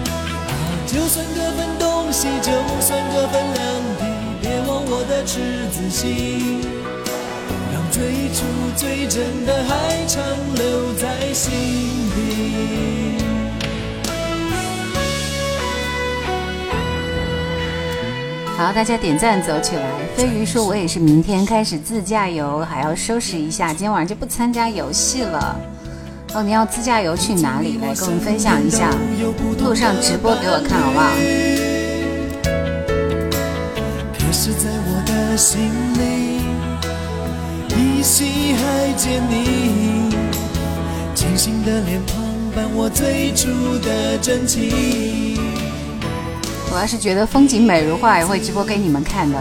[0.05, 0.45] 啊，
[0.87, 6.61] 就算各分东西，就算各分两地，别忘我的赤子心。
[7.73, 8.45] 让最初
[8.77, 10.23] 最真的爱长
[10.55, 13.19] 留在心底。
[18.55, 20.08] 好，大家点赞走起来。
[20.19, 25.55] 飞鱼说：“我也是，明天开始自驾游，还要收拾一下，今天晚上就不参加游戏了。
[26.35, 27.79] 哦，你要自驾游去哪里？
[27.81, 28.91] 来，跟我们分享一下，
[29.63, 31.13] 路上直播给我看，好不好？”
[46.71, 49.39] 我要是觉得风景美如画，也会直播给你们看的。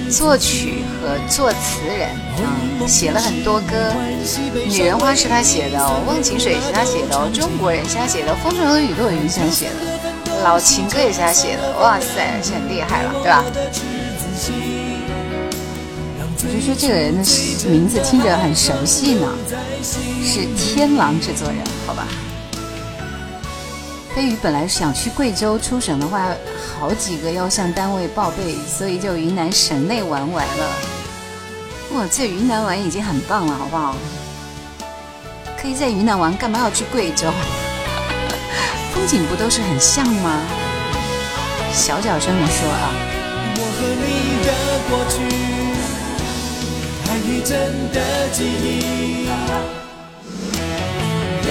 [0.09, 3.93] 作曲和作词人，嗯，写了很多歌，
[4.67, 13.45] 《女人花》是他写的哦，《忘情水》是他写的哦，《中国人》是他写的，《风中的雨露》也是他写的，《老情歌》也是他写的，哇塞，是很厉害了，对吧？
[16.41, 19.31] 我就说这个人的名字听着很熟悉呢，
[20.23, 22.07] 是天狼制作人，好吧？
[24.15, 26.27] 飞宇本来想去贵州出省的话，
[26.79, 30.81] 好几个要向单位报备，所以就云南省内玩完了。
[31.95, 33.95] 哇，这云南玩已经很棒了，好不好？
[35.59, 37.27] 可以在云南玩，干嘛要去贵州？
[38.93, 40.41] 风景不都是很像吗？
[41.73, 42.69] 小脚这么说
[49.81, 49.82] 啊。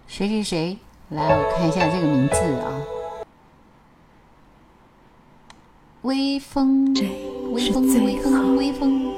[0.08, 0.76] 谁谁谁？
[1.10, 2.66] 来，我看一下这个名字啊，
[6.02, 6.92] 微风，
[7.52, 9.17] 微风，微风，微风。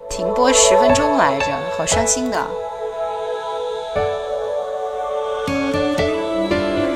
[0.11, 1.45] 停播十分钟来着，
[1.77, 2.37] 好伤心的。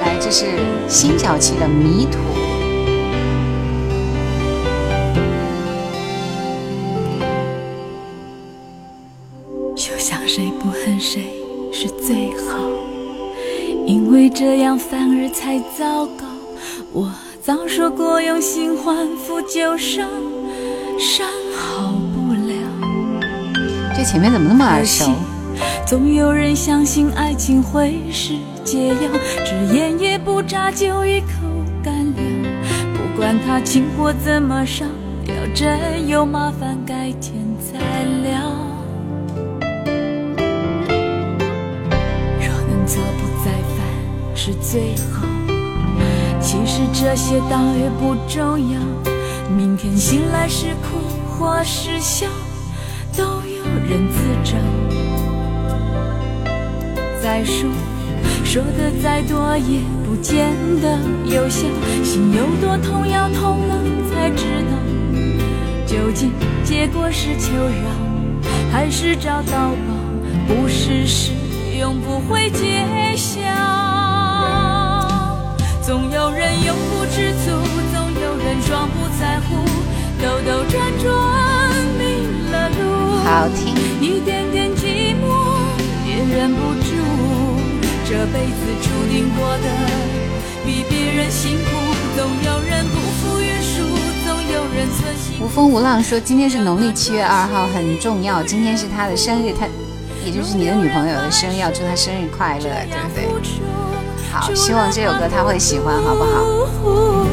[0.02, 0.48] 来，这是
[0.90, 2.18] 辛晓琪的《迷途》。
[9.78, 11.24] 就像谁不恨谁
[11.72, 12.60] 是最好，
[13.86, 16.26] 因为这样反而才糟糕。
[16.92, 17.10] 我
[17.42, 20.06] 早说过，用心换负旧伤，
[21.00, 21.26] 伤。
[24.06, 25.12] 前面怎么那么耳熟
[25.84, 28.34] 总有人相信爱情会是
[28.64, 28.96] 解药
[29.44, 31.26] 只眼也不眨就一口
[31.84, 32.18] 干了
[32.94, 34.86] 不管他情火怎么烧
[35.24, 37.80] 要真有麻烦改天再
[38.30, 38.42] 聊
[42.38, 43.88] 若能做不再犯
[44.36, 45.26] 是最好
[46.40, 48.80] 其实这些倒也不重要
[49.50, 50.98] 明天醒来是哭
[51.40, 52.28] 或是笑
[53.18, 53.26] 都
[53.90, 54.58] 人自找。
[57.22, 57.70] 再说
[58.44, 61.66] 说的再多也不见得有效。
[62.04, 63.76] 心有多痛，要痛了
[64.12, 64.78] 才知道。
[65.86, 66.32] 究竟
[66.64, 69.94] 结果是求饶，还是找到宝？
[70.48, 71.32] 不试试，
[71.80, 72.84] 永不会揭
[73.16, 73.40] 晓。
[75.82, 77.52] 总有人永不知足，
[77.94, 79.56] 总有人装不在乎，
[80.22, 81.65] 兜兜转转。
[83.26, 83.74] 好听。
[95.42, 98.44] 无风无浪说：“今天是农历七月二号，很重要。
[98.44, 99.68] 今天是他的生日，他，
[100.24, 103.50] 也就是你的女朋友的生日，要祝他生日快乐，对不对？
[104.32, 107.26] 好，希望这首歌他会喜欢，好不好？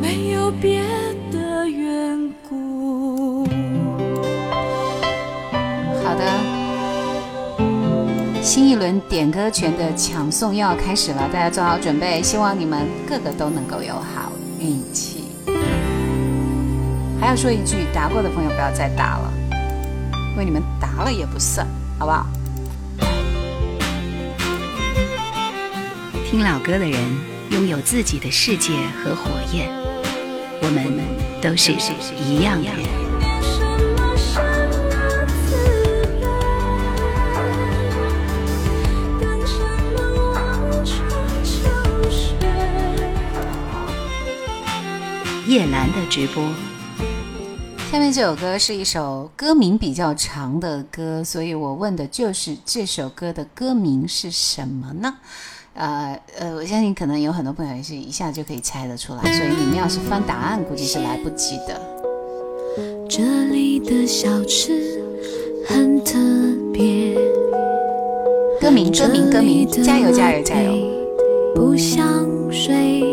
[0.00, 0.82] 没有别
[1.30, 3.46] 的缘故。
[6.04, 15.24] 好的，新一轮点歌权的抢送又要开始了，大家做好准备，希望你们个个都能够有好运气。
[17.20, 19.32] 还要说一句，答过的朋友不要再答了，
[20.32, 21.64] 因为你们答了也不算，
[22.00, 22.26] 好不好？
[26.36, 26.94] 听老歌的人
[27.50, 28.70] 拥有自己的世界
[29.02, 29.70] 和火焰，
[30.60, 31.00] 我们
[31.40, 31.72] 都是
[32.22, 32.68] 一样的。
[45.50, 46.44] 叶兰的直播，
[47.90, 55.16] 下面这首歌是一首歌名比较长的歌，所以我问的就是这首歌的歌名是什么呢？
[55.76, 61.80] 呃呃我相信可能有很多朋友也是一下就可以猜得出来所以你们要是翻答案估计是来不及的
[63.08, 65.02] 这里的小吃
[65.68, 66.14] 很特
[66.72, 67.14] 别
[68.58, 70.72] 歌名歌名歌名加油加油加油
[71.54, 73.04] 不想睡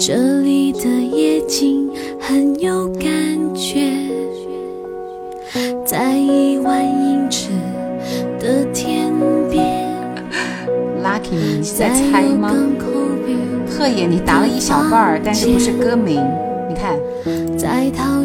[0.00, 3.92] 这里的夜景很有感觉
[5.86, 7.50] 在一万英尺
[8.40, 8.97] 的天
[11.76, 12.54] 在猜吗？
[13.68, 16.16] 贺野，你答了一小半儿，但是不是歌名？
[16.68, 16.94] 你看，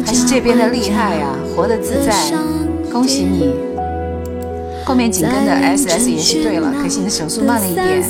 [0.06, 1.36] 还是这边的厉害啊！
[1.56, 2.14] 活得自在，
[2.92, 3.52] 恭喜你。
[4.84, 8.02] 后面紧跟着 SS 也是对了，可惜你手速慢了一点。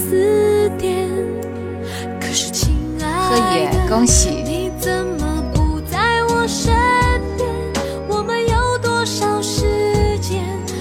[3.21, 4.39] 贺野，恭喜。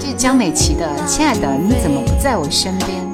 [0.00, 3.13] 这江美琪的《亲爱的》，你怎么不在我身边？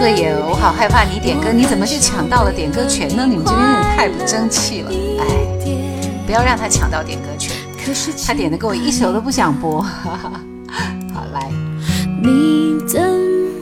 [0.00, 3.26] 哥也，我好害怕你点歌，你怎么就抢到了点歌权呢？
[3.28, 3.62] 你们这边
[3.94, 4.90] 太不争气了，
[5.20, 5.26] 哎，
[6.24, 7.54] 不要让他抢到点歌权，
[8.26, 9.82] 他点的歌我一首都不想播。
[9.82, 10.30] 哈 哈
[11.12, 11.50] 好来，
[12.22, 12.98] 你怎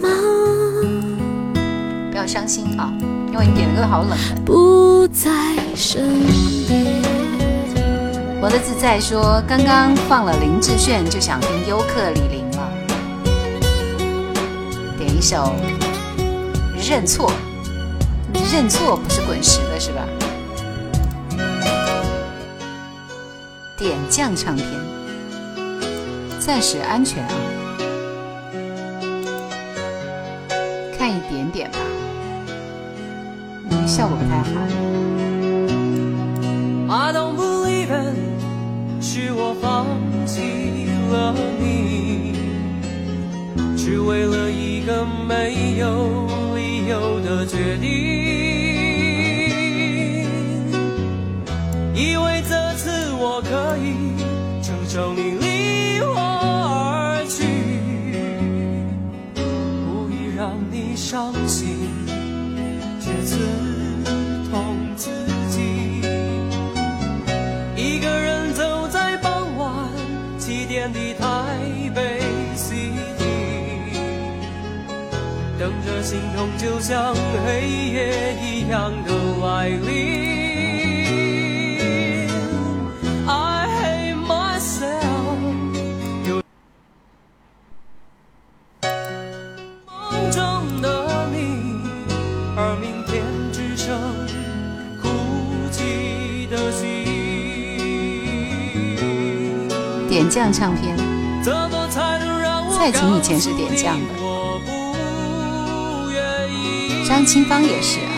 [0.00, 0.08] 么？
[2.12, 2.92] 不要伤心啊，
[3.32, 4.16] 因为你点的歌好冷
[4.46, 5.28] 不在
[5.74, 6.20] 身
[6.68, 6.86] 边。
[8.40, 12.70] 我的自在说，刚刚放了林志炫，就想听优客李林了，
[14.96, 15.52] 点一首。
[16.90, 17.30] 认错，
[18.50, 20.08] 认错不是滚石的，是吧？
[23.76, 24.66] 点将唱片，
[26.40, 27.57] 暂时安全啊。
[100.58, 100.92] 唱片
[102.76, 104.06] 蔡琴以前是点将的，
[107.08, 108.10] 张清芳也是啊，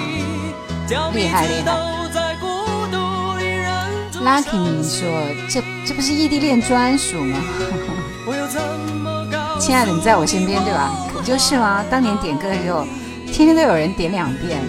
[1.12, 1.81] 厉害厉害。
[4.23, 5.07] Lucky 你说
[5.51, 7.39] 这这不是异地恋专属吗？
[9.61, 10.91] 亲爱的你在我身边对吧？
[11.12, 11.85] 可就是吗？
[11.91, 12.87] 当年点歌的时候，
[13.27, 14.62] 天天都有人点两遍，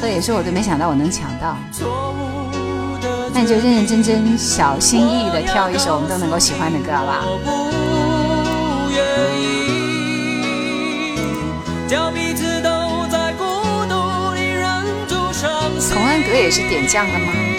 [0.00, 1.56] 这也是我都没想到我能抢到。
[3.34, 7.52] 那你就认认真真、小心翼翼地挑一首我们都能够喜欢的歌，好不吧？
[15.92, 17.53] 同安阁也是点将的吗？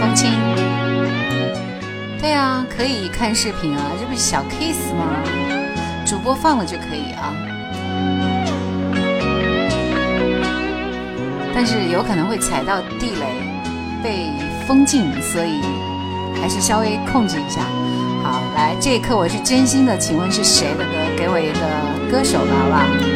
[0.00, 0.30] 风轻，
[2.20, 5.22] 对啊，可以看视频啊，这不是小 case 吗？
[6.04, 7.32] 主播放了就可以啊。
[11.54, 13.26] 但是有可能会踩到地雷，
[14.02, 14.26] 被
[14.66, 15.60] 封禁，所以
[16.40, 17.62] 还是稍微控制一下。
[18.22, 20.90] 好，来，这一刻我是真心的，请问是谁的歌？
[21.16, 23.15] 给我一个歌手吧，好不好？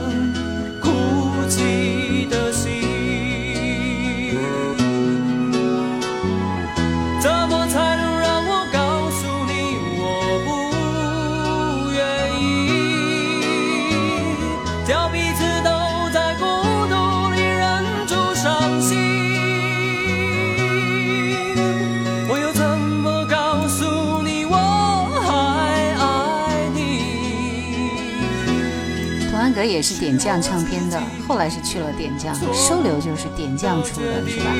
[29.81, 34.53] 是点将唱片的，后来是去了点将，收留就是点将出的是吧？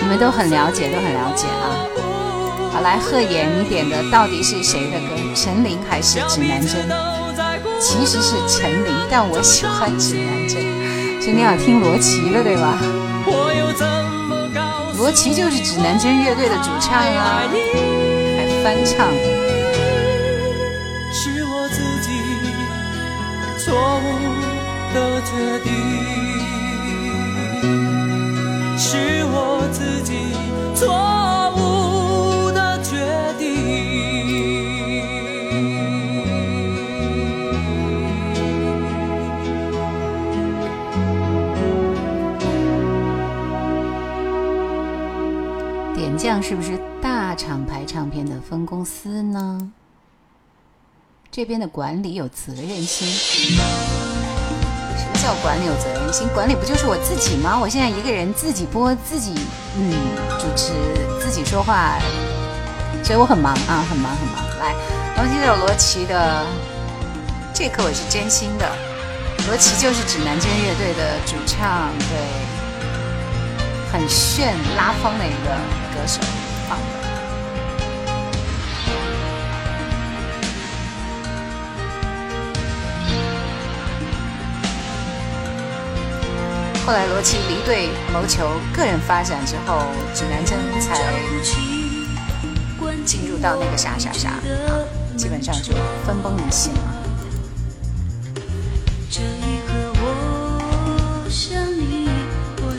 [0.00, 1.66] 你们都很了解，都很了解啊。
[2.72, 5.08] 好，来贺言，你点的到底是谁的歌？
[5.34, 6.88] 陈琳还是指南针？
[7.80, 10.62] 其实是陈琳，但我喜欢指南针。
[11.20, 12.78] 今你要听罗琦的，对吧？
[14.96, 19.06] 罗琦就是指南针乐队的主唱啊，还翻唱。
[23.74, 24.08] 错误
[24.94, 25.72] 的决定
[28.78, 30.14] 是我自己
[30.76, 30.86] 错
[31.56, 33.04] 误的决
[33.36, 33.64] 定
[45.96, 49.72] 点将是不是大厂牌唱片的分公司呢
[51.36, 53.08] 这边的管理有责任心。
[53.08, 53.56] 什
[55.08, 56.28] 么叫管理有责任心？
[56.32, 57.58] 管理不就是我自己吗？
[57.60, 59.32] 我现在一个人自己播自己，
[59.76, 59.90] 嗯，
[60.38, 60.70] 主持
[61.20, 61.98] 自己说话，
[63.02, 64.48] 所以我很忙啊，很忙很忙。
[64.60, 64.76] 来，
[65.16, 66.46] 罗琦有罗琦的，
[67.52, 68.70] 这刻我是真心的。
[69.48, 72.14] 罗琦就是指南针乐队的主唱，对，
[73.92, 76.20] 很炫拉风的一个歌手。
[86.86, 88.46] 后来罗琦离队谋求
[88.76, 90.94] 个人发展之后，指南针才
[93.06, 94.32] 进入到那个啥啥啥，
[95.16, 95.72] 基本上就
[96.06, 98.36] 分崩离析了。
[99.10, 102.10] 这一刻我我想你，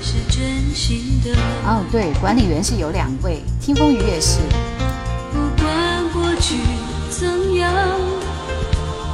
[0.03, 1.31] 是真心的。
[1.65, 4.39] 哦，对，管理员是有两位，听风雨也是。
[5.31, 6.59] 不管过去
[7.09, 7.73] 怎样，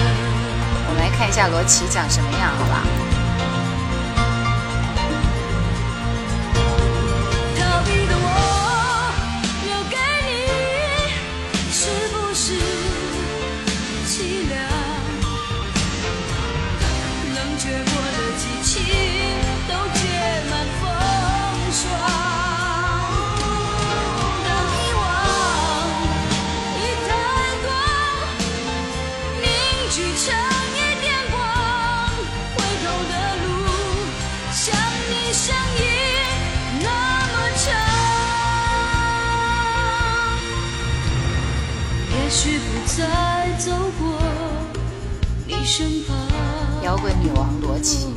[0.87, 3.08] 我们来看一下罗琦长什么样，好吧？
[46.81, 48.07] 摇滚女王罗琦，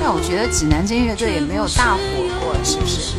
[0.00, 2.00] 但我觉得指南针乐队也没有大火
[2.40, 3.16] 过，是不是？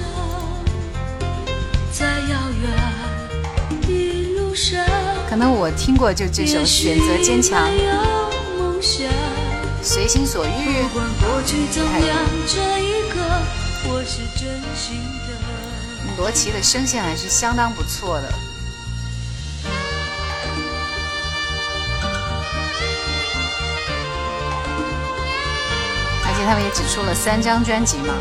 [5.29, 7.67] 可能我听过就这首《选择坚强》，
[9.81, 10.81] 随心所欲。
[10.81, 11.57] 不管过去
[16.17, 18.29] 罗琦的声线还是相当不错的。
[26.45, 28.13] 他们也只出了三张专辑嘛。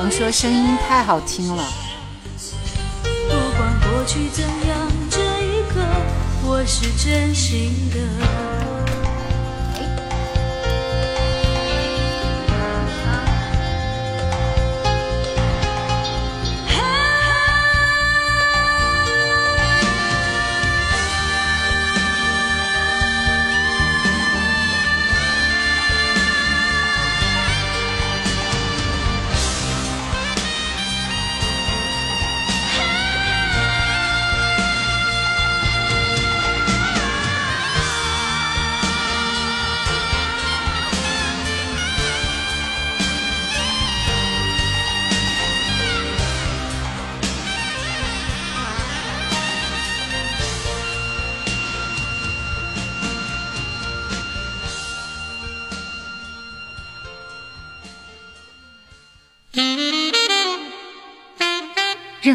[0.00, 1.64] 能说声音太好听了。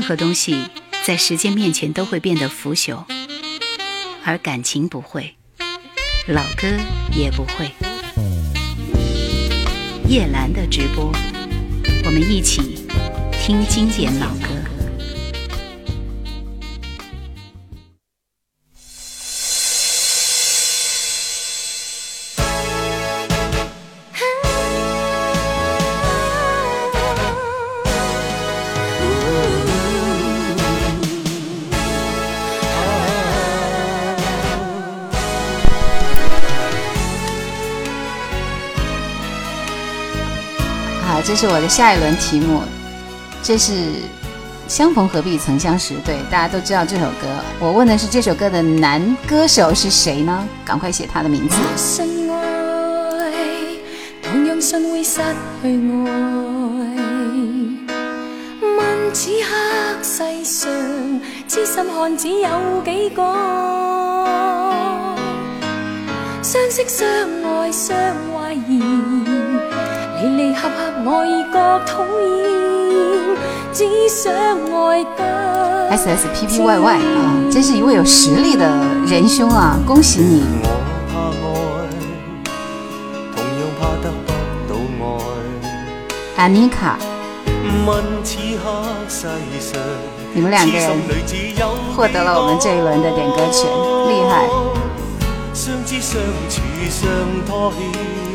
[0.03, 0.65] 任何东西
[1.05, 3.05] 在时间面前都会变得腐朽，
[4.25, 5.33] 而感情不会，
[6.27, 6.67] 老歌
[7.15, 7.71] 也不会。
[10.09, 11.05] 叶兰的直播，
[12.03, 12.85] 我们一起
[13.41, 14.52] 听经典老歌。
[41.35, 42.61] 这是我的下一轮题目
[43.41, 43.73] 这是
[44.67, 47.25] 相逢何必曾相识对大家都知道这首歌
[47.59, 53.31] 我问的是这首歌的男歌手是谁呢赶快写他的名字相爱
[54.21, 55.15] 同样尚未失
[55.63, 57.01] 去爱
[58.61, 62.47] 问此刻世上痴心汉子有
[62.85, 63.23] 几个
[66.43, 67.03] 相识相
[67.57, 67.97] 爱相
[70.55, 70.75] 合合
[71.05, 71.25] 我
[73.73, 74.31] 只想
[75.17, 75.25] 得。
[75.91, 78.65] S S P P Y Y 啊，真是一位有实力的
[79.07, 80.43] 仁兄啊，恭喜你！
[83.35, 83.41] 我
[86.35, 86.97] 怕阿妮卡，
[90.33, 90.87] 你们两个人
[91.95, 93.69] 获得了我们这一轮的点歌权，
[94.07, 94.49] 厉害！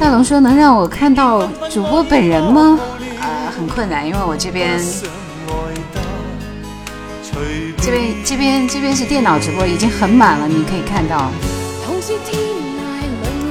[0.00, 2.78] 大龙说：“能让我看到主播本人吗？
[3.20, 4.80] 啊，很困难，因为我这边，
[7.82, 11.30] 这边这边这边是电脑直播，已经很满了，你可以看到。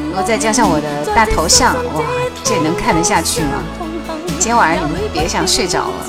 [0.10, 2.02] 然后再加上我的大头像，哇，
[2.46, 3.62] 这能看得下去吗？
[4.40, 6.06] 今天晚上你们别想睡着了。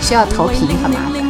[0.00, 1.22] 需要投屏很麻烦。”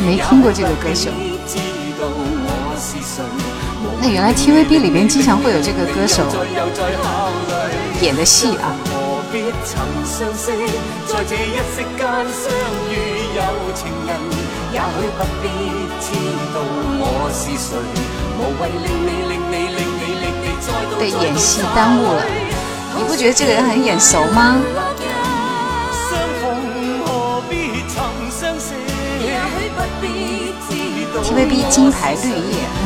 [0.00, 1.10] 没听过这个歌手。
[4.00, 6.22] 那原来 TVB 里面经常会有这个歌手
[8.00, 8.72] 演的戏啊。
[21.00, 22.47] 被演戏耽误了。
[22.98, 24.60] 你不觉得这个人很眼熟吗
[31.22, 32.84] ？TVB 金牌绿叶，嗯。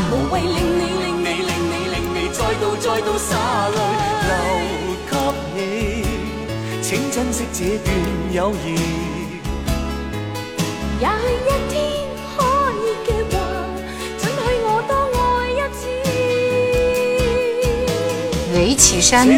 [18.82, 19.28] 岐山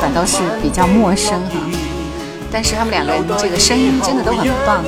[0.00, 1.56] 反倒是比较陌生哈，
[2.50, 4.82] 但是他们两个人这个声音真的都很棒。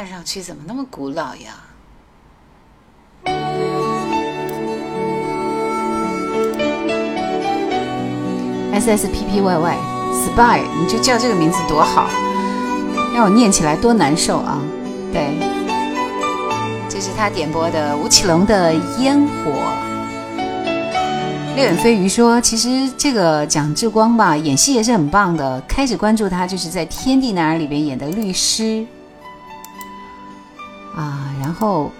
[0.00, 1.58] 看上去怎么那么古老呀
[8.74, 9.76] ？S S P P Y Y
[10.24, 12.08] Spy，你就叫这个名字多好，
[13.12, 14.60] 让我念起来多难受啊！
[15.12, 15.34] 对，
[16.88, 19.50] 这是他点播的吴奇隆的《烟火》。
[21.56, 25.60] 六眼飞鱼说：“其实这个蒋志光吧，演戏也是很棒的。
[25.62, 28.86] 开始关注他，就是在《天地男儿》里边演的律师。”
[30.98, 31.92] 啊，然后，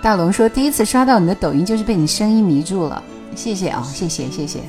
[0.00, 3.02] 大龙说第一次刷到你的抖音就是被你声音迷住了，
[3.34, 4.60] 谢谢啊，谢谢谢谢。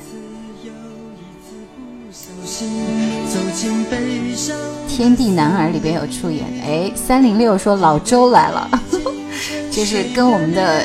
[4.88, 8.68] 天地男儿里边有出演，哎，三零六说老周来了，
[9.70, 10.84] 就是跟我们的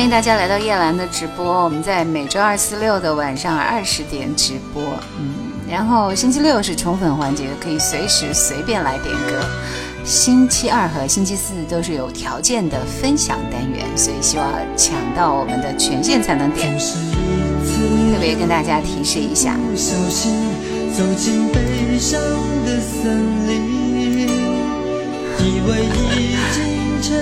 [0.00, 4.82] 欢迎大家来到叶兰的直播，我们在每周二、四、六的晚上二十点直播，
[5.20, 5.30] 嗯，
[5.68, 9.46] 然后星期六是宠粉环节，可以随时随便来点歌。
[10.02, 16.72] 星期二和星期四都是有条件的分享单元，所以希望抢到我们的权限才能点。
[16.78, 19.54] 特别跟大家提示一下，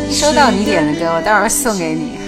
[0.12, 2.27] 收到你点的歌，我待会儿送给你。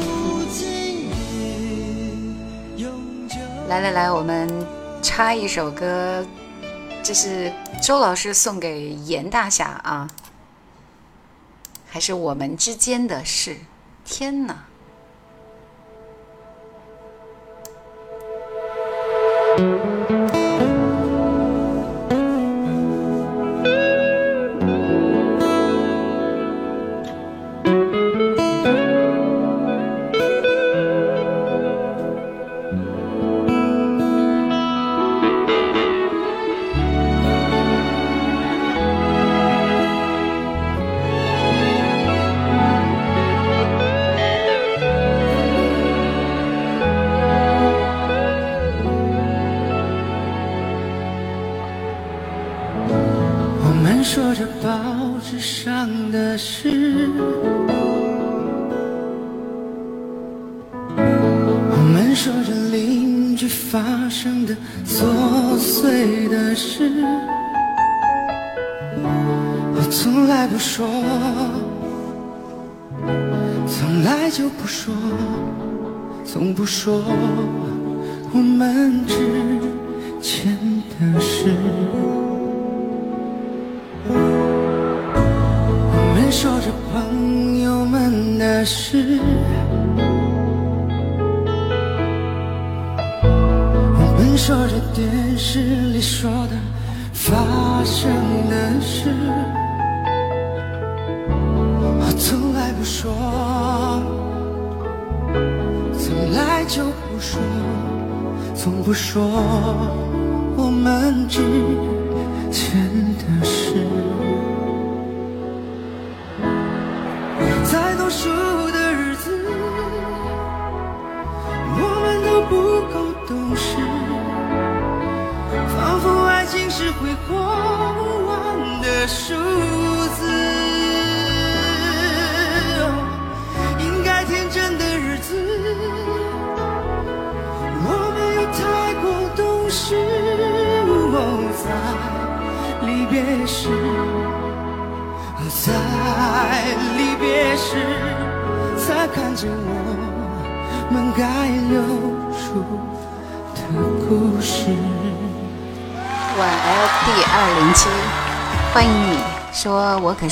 [3.68, 4.48] 来来来，我们
[5.02, 6.26] 插一首歌，
[7.04, 7.52] 这是
[7.84, 10.10] 周老师送给严大侠啊，
[11.90, 13.58] 还是我们之间的事？
[14.06, 14.67] 天哪！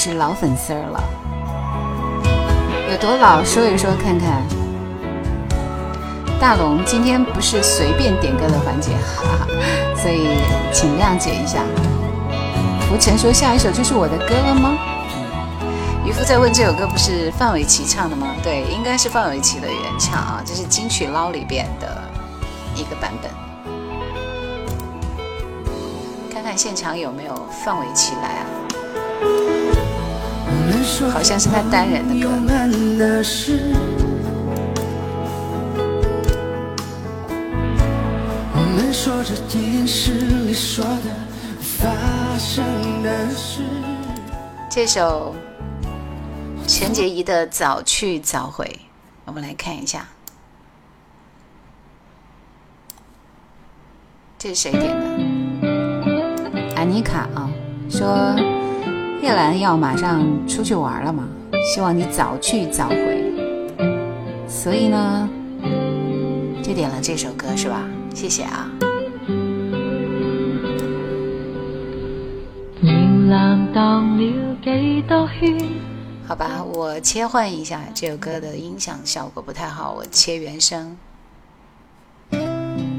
[0.07, 1.03] 是老粉丝儿了，
[2.91, 4.45] 有多老说一说看看。
[6.39, 9.47] 大龙今天不是随便点歌的环节，哈哈，
[9.99, 10.37] 所以
[10.71, 11.63] 请谅解一下。
[12.87, 14.77] 浮成说下一首就是我的歌了吗？
[16.05, 18.27] 渔夫在问这首歌不是范玮琪唱的吗？
[18.43, 22.03] 对，应该是范玮琪的原唱啊，这是金曲捞里边的
[22.75, 23.31] 一个版本。
[26.31, 27.33] 看看现场有没有
[27.63, 28.54] 范玮琪来啊？
[31.11, 32.29] 好像是他单人的歌。
[44.69, 45.35] 这首
[46.67, 48.65] 陈洁仪的《早去早回》，
[49.25, 50.07] 我们来看一下，
[54.37, 56.75] 这是谁点的？
[56.75, 57.49] 安妮卡啊，
[57.89, 58.54] 说。
[59.25, 61.27] 叶兰要马上出去玩了嘛，
[61.73, 63.33] 希望你早去早回。
[64.47, 65.27] 所以呢，
[66.61, 67.81] 就点了这首歌是吧？
[68.13, 68.69] 谢谢啊。
[76.27, 80.95] 好吧，我切换一下这首歌的音响效果不太好，我切原声。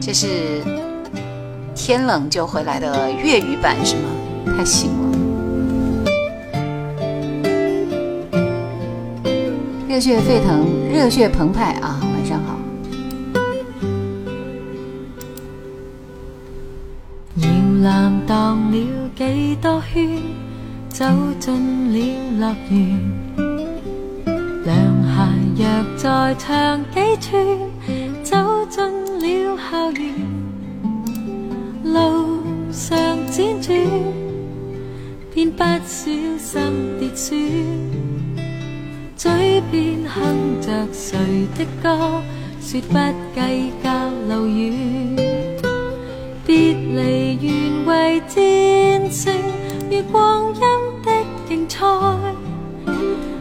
[0.02, 0.60] 这是
[1.76, 4.56] 天冷就回来的粤语版是吗？
[4.56, 5.05] 太行。
[9.96, 11.98] 热血沸腾，热血澎湃啊！
[12.02, 12.58] 晚上好。
[17.36, 17.48] 摇
[17.82, 18.86] 篮荡了
[19.16, 20.18] 几多圈，
[20.90, 21.02] 走
[21.40, 21.50] 进
[21.94, 22.16] 了
[22.50, 22.98] 乐园；
[24.64, 28.36] 凉鞋若再唱几寸，走
[28.68, 28.76] 进
[29.18, 30.12] 了校园。
[31.84, 32.40] 路
[32.70, 32.98] 上
[33.30, 33.74] 辗转，
[35.32, 38.05] 便不小心跌转。
[39.26, 41.18] 嘴边哼着谁
[41.58, 42.22] 的歌，
[42.60, 42.94] 说不
[43.34, 43.90] 计较
[44.32, 45.16] 路远，
[46.46, 49.34] 别离原为战胜
[49.90, 50.60] 月光阴
[51.02, 51.10] 的
[51.48, 51.78] 竞赛，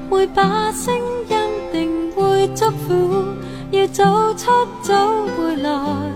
[0.10, 0.92] 会把声
[1.30, 1.36] 音
[1.72, 3.24] 定会祝福，
[3.70, 4.50] 要早出
[4.82, 6.12] 早回来，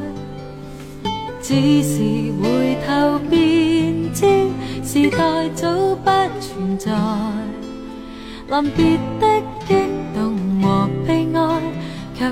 [1.43, 1.99] 只是
[2.41, 4.25] 回头便知，
[4.83, 6.05] 时代早不
[6.41, 6.91] 存在，
[8.49, 9.48] 临别的。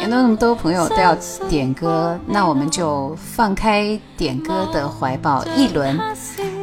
[0.00, 1.16] 有那么多朋友都要
[1.48, 5.98] 点歌，那我们就放开点歌的怀抱，一轮，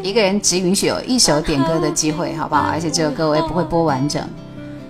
[0.02, 2.68] 一个人只允许有一首点歌的机会，好不好？
[2.72, 4.22] 而且这首歌我也不会播完整，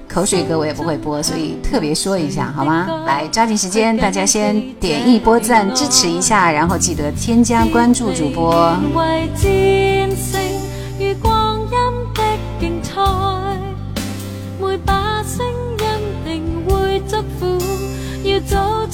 [0.07, 2.87] 口水歌我也不会播，所以特别说一下，好吗？
[3.07, 8.71] 来，抓紧时间，大家先点一波赞，支持一下，然后记得添加关注主播。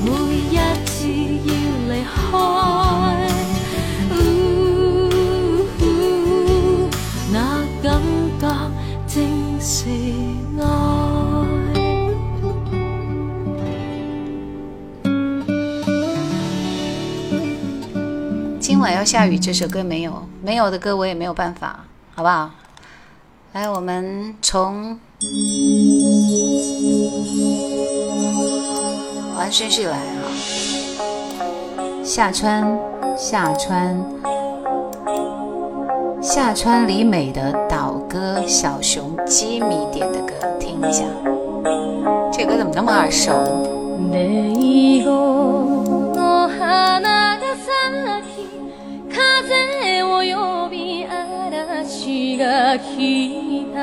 [0.03, 1.07] 每一次
[1.45, 2.68] 要离开。
[18.99, 22.51] 要下雨这首歌没有没有的歌我也没有办法，好不好？
[23.53, 24.99] 来，我们从，
[29.37, 30.19] 按顺序来啊。
[32.03, 32.77] 下川
[33.17, 33.97] 下川
[36.21, 41.05] 下川里美的岛歌小熊基米点的歌，听一下。
[42.33, 43.31] 这歌怎么那么耳熟？
[50.18, 53.78] レイゴの花が咲き風を呼び嵐が来た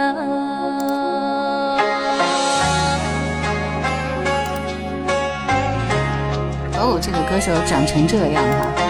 [6.83, 8.84] 哦，这个歌手长成这样啊！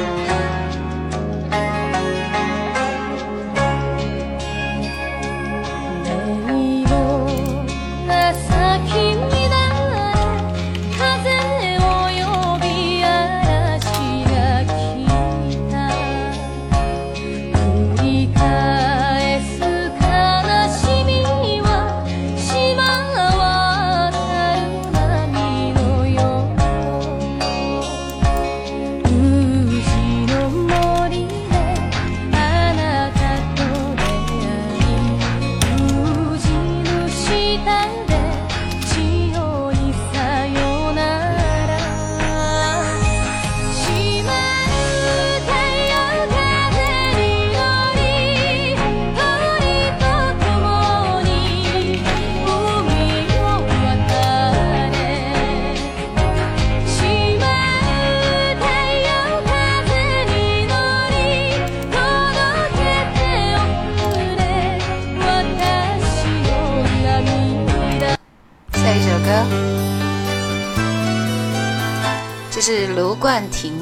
[73.39, 73.75] 暂停，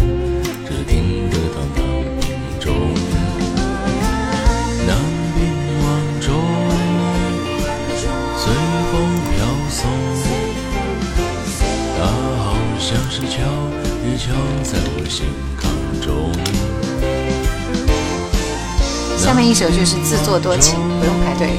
[19.44, 21.50] 一首就是自作多情，不用排队。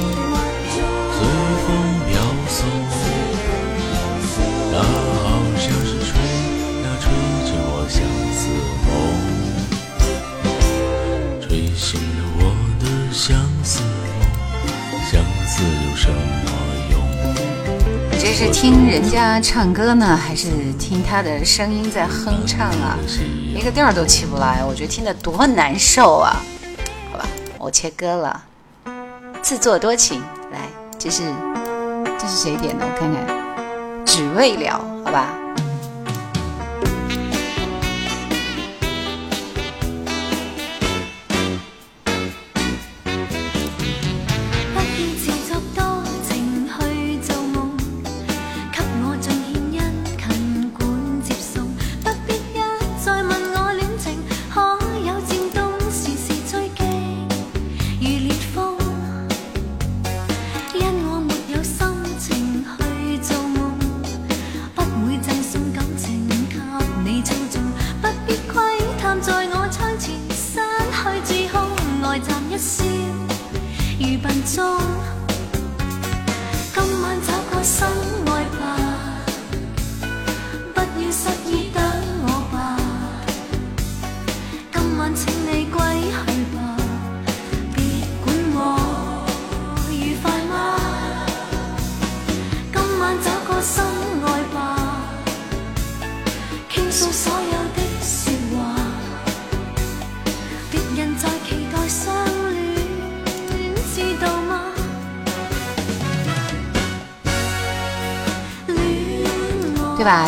[18.19, 20.47] 这是听人家唱歌呢，还是
[20.79, 22.97] 听他的声音在哼唱啊？
[23.53, 26.41] 一个调儿都起不来，我觉得听得多难受啊！
[27.71, 28.43] 切歌了，
[29.41, 30.21] 自作多情。
[30.51, 30.67] 来，
[30.99, 31.23] 这是
[32.19, 32.85] 这是谁点的？
[32.85, 35.50] 我看看，只为聊，好吧。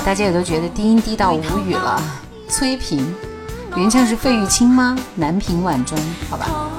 [0.06, 2.02] 大家也都觉得低音低到无语了。
[2.50, 3.06] 崔萍
[3.76, 4.98] 原唱是费玉清吗？
[5.16, 5.98] 南屏晚钟，
[6.30, 6.70] 好吧。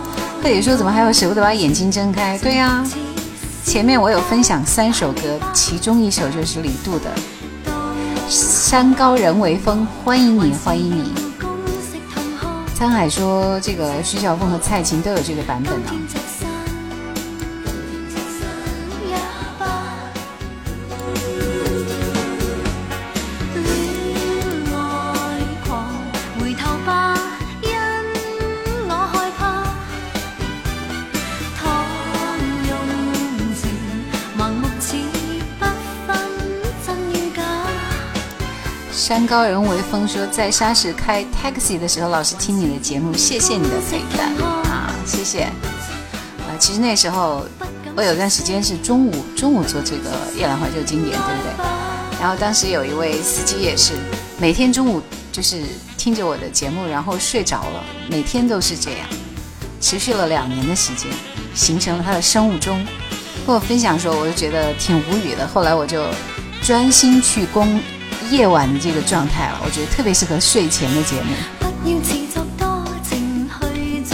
[0.42, 2.38] 贺姐说怎么还要舍不得把眼睛睁开？
[2.38, 2.84] 对呀，
[3.64, 7.10] 前面我有分享三首歌，其中一首就是李杜的
[8.28, 11.10] 《山高人为峰》，欢迎你，欢迎你。
[12.78, 16.13] 沧海说这个徐小凤和蔡琴都有这个版本呢。
[39.36, 44.32] 高人为峰说，在沙市开 taxi 的时候，老是听你的节目，谢谢你的陪伴
[44.66, 46.54] 啊，谢谢啊！
[46.56, 47.44] 其实那时候
[47.96, 51.66] 我有段时间是中午中午做这个《夜兰怀旧经典，对不对？
[52.20, 53.94] 然后当时有一位司机也是
[54.38, 55.02] 每天中午
[55.32, 55.62] 就是
[55.98, 59.00] 听着我的节目，然后睡着了，每天都是这样，
[59.80, 61.10] 持续了两年的时间，
[61.56, 62.86] 形成了他的生物钟。
[63.44, 65.44] 跟我分享说，我就觉得挺无语的。
[65.44, 66.04] 后来我就
[66.64, 67.80] 专心去攻。
[68.30, 71.34] 夜晚的这个状态啊，我觉得特别适合睡前的节目。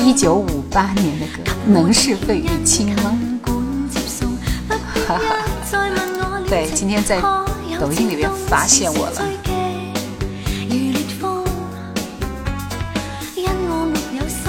[0.02, 3.18] 一九五八年的歌，能是费玉清吗？
[5.06, 7.20] 哈 哈，对，今天在
[7.80, 9.22] 抖音里面发现我了。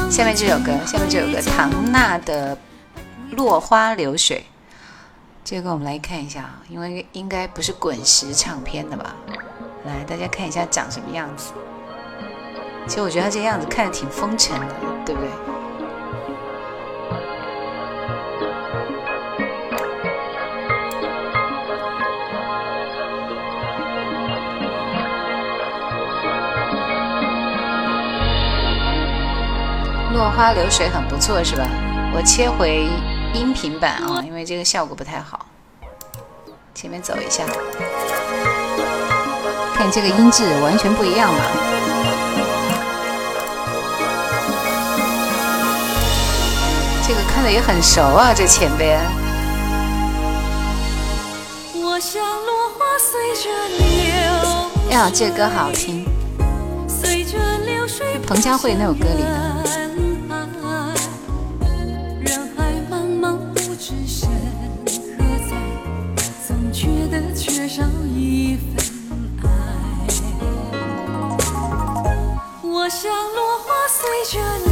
[0.10, 2.56] 下面这首歌，下面这首歌，唐娜的
[3.36, 4.38] 《落花流水》。
[5.44, 9.16] 这个我们来看一下啊，因为应该不是滚石唱片的吧？
[9.86, 11.54] 来，大家看一下长什么样子。
[12.88, 14.76] 其实我觉得他这样子看着挺风尘的，
[15.06, 15.30] 对不对？
[30.14, 31.64] 落花流水很不错，是吧？
[32.14, 32.88] 我切回
[33.34, 35.46] 音频版啊，因为这个效果不太好。
[36.76, 37.46] 前面走一下。
[39.90, 41.52] 这个音质完全不一样吧？
[47.08, 49.00] 这个看着也很熟啊，这前边。
[54.90, 56.06] 呀，这个歌好听，
[56.90, 59.81] 是彭佳慧那首歌里的。
[72.92, 74.26] 像落花，随
[74.66, 74.71] 着。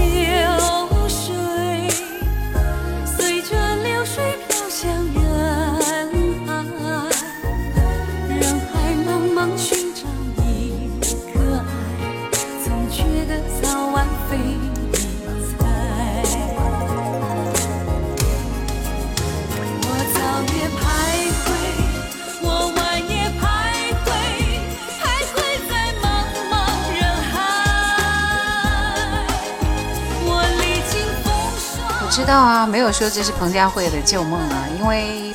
[32.30, 35.34] 道啊，没有说这是彭佳慧的旧梦啊，因为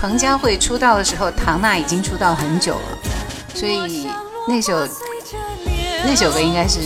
[0.00, 2.98] 彭佳慧出道的时候，唐娜已经出道很久了，
[3.54, 4.08] 所以
[4.48, 4.72] 那首
[6.04, 6.80] 那首歌应该是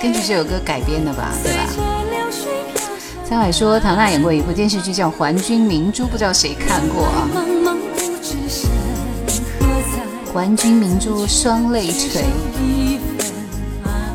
[0.00, 1.66] 根据这首歌改编的吧，对吧？
[3.28, 7.28] 沧海说唐娜演过一部电视剧叫《还君明珠》，不知道谁看过啊？
[10.32, 12.24] 还君明珠双泪垂，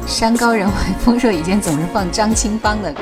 [0.08, 0.74] 山高人为
[1.06, 3.02] 峰，若雨间总是放张清芳的歌。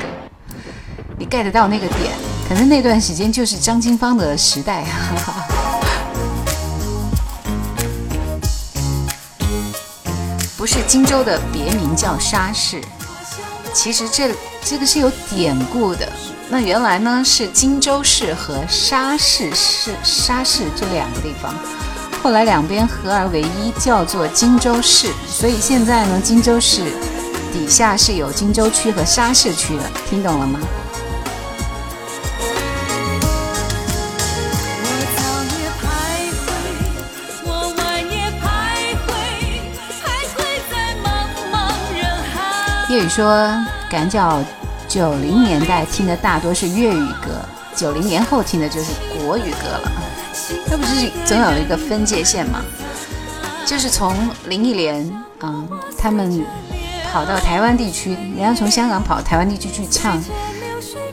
[1.42, 2.12] get 到那个点，
[2.48, 4.84] 可能那段时间就是张金芳的时代。
[4.84, 5.46] 哈哈。
[10.56, 12.80] 不是荆州的别名叫沙市，
[13.74, 14.32] 其实这
[14.64, 16.08] 这个是有典故的。
[16.48, 21.52] 那原来呢是荆州市和沙市市、沙市这两个地方，
[22.22, 25.08] 后来两边合而为一，叫做荆州市。
[25.28, 26.82] 所以现在呢，荆州市
[27.52, 30.58] 底下是有荆州区和沙市区的，听懂了吗？
[42.96, 43.44] 粤语说，
[43.90, 44.40] 感觉
[44.86, 47.26] 九零年代听的大多是粤语歌，
[47.74, 49.92] 九零年后听的就是国语歌了。
[50.70, 52.60] 那不是总有一个分界线嘛？
[53.66, 54.14] 就是从
[54.46, 55.68] 林忆莲嗯，
[55.98, 56.44] 他们
[57.12, 60.16] 跑到台湾地区，人家从香港跑台湾地区去唱《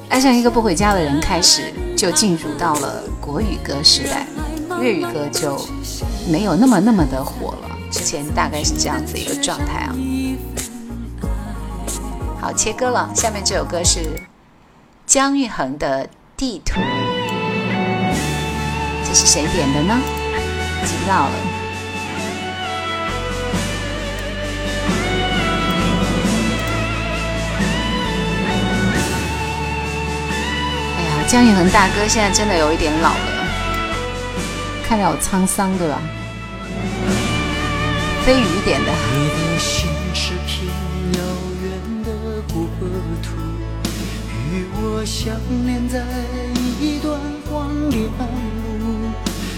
[0.07, 4.27] 爱上一个不回家的人》，开始就进入到了国语歌时代，
[4.79, 5.59] 粤语歌就
[6.29, 7.69] 没有那么那么的火了。
[7.91, 9.95] 之前大概是这样子一个状态啊。
[12.53, 14.19] 切割了，下面这首歌是
[15.05, 16.05] 姜育恒的
[16.35, 16.79] 《地图》，
[19.07, 19.99] 这是谁点的呢？
[20.85, 21.31] 知道了！
[30.97, 33.49] 哎呀，姜育恒大哥现在真的有一点老了，
[34.85, 36.01] 看起好有沧桑，对吧？
[38.25, 38.91] 飞鱼点的。
[45.01, 45.33] 我相
[45.65, 46.03] 念在
[46.79, 47.19] 一段
[47.49, 48.03] 荒凉
[48.79, 49.09] 路，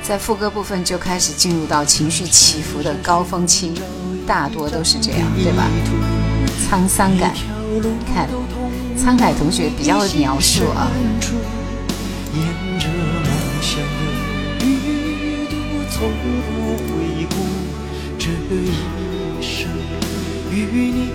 [0.03, 3.71] 在副歌部分就开始进入到情绪起伏的高峰期，
[4.25, 5.67] 大多都是这样，对吧？
[6.69, 7.31] 沧桑感，
[8.11, 8.27] 看，
[8.97, 10.91] 沧海同学比较描述啊。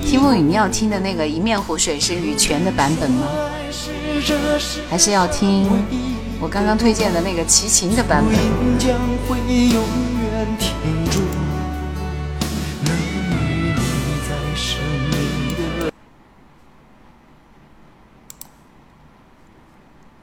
[0.04, 3.26] 听梦雨，你要听的那个一面湖水是羽泉的版本吗？
[4.88, 5.68] 还是要听？
[6.48, 8.36] 我刚刚推荐的那个齐秦的版本。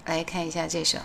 [0.06, 0.98] 来看一下这首。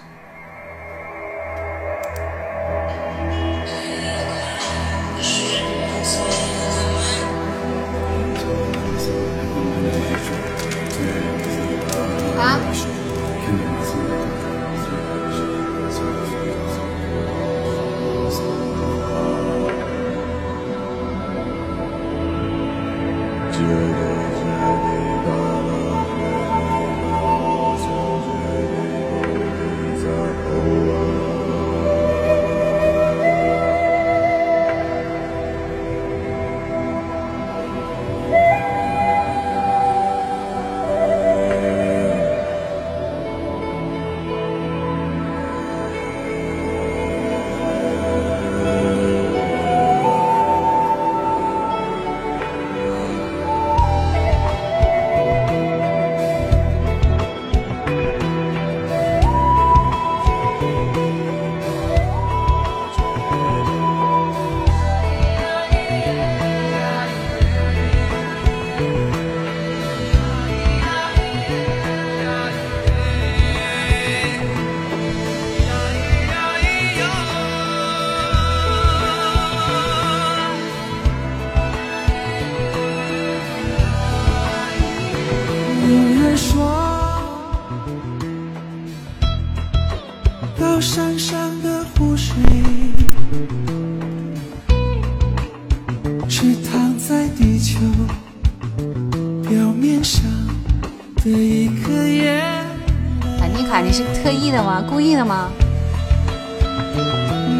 [104.50, 104.82] 的吗？
[104.88, 105.50] 故意的吗？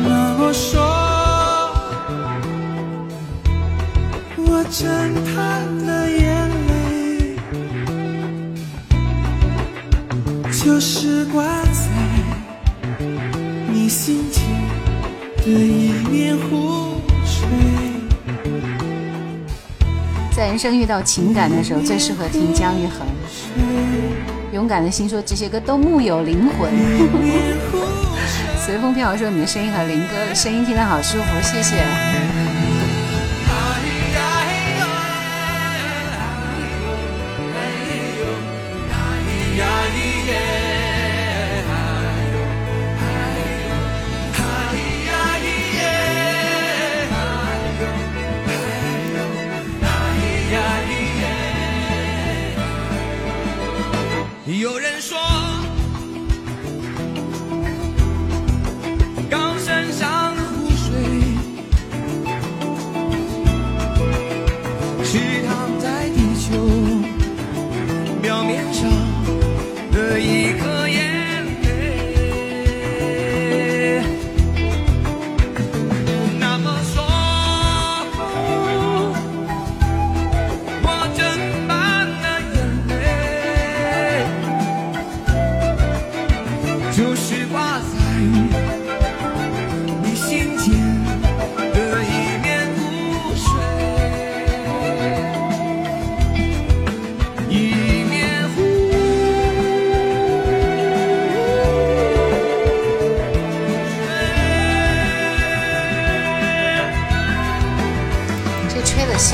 [0.06, 0.80] 那么说，
[4.36, 7.36] 我真他的眼泪，
[10.64, 13.00] 就是挂在
[13.72, 14.42] 你心间
[15.44, 17.46] 的一面湖水。
[20.34, 23.06] 在人生遇到情感的时候，最适合听姜育恒。
[24.68, 26.70] 感的心说这些歌都木有灵魂，
[28.64, 29.08] 随风飘。
[29.12, 32.07] 摇说你的声音和林哥声音听的好舒服，谢谢。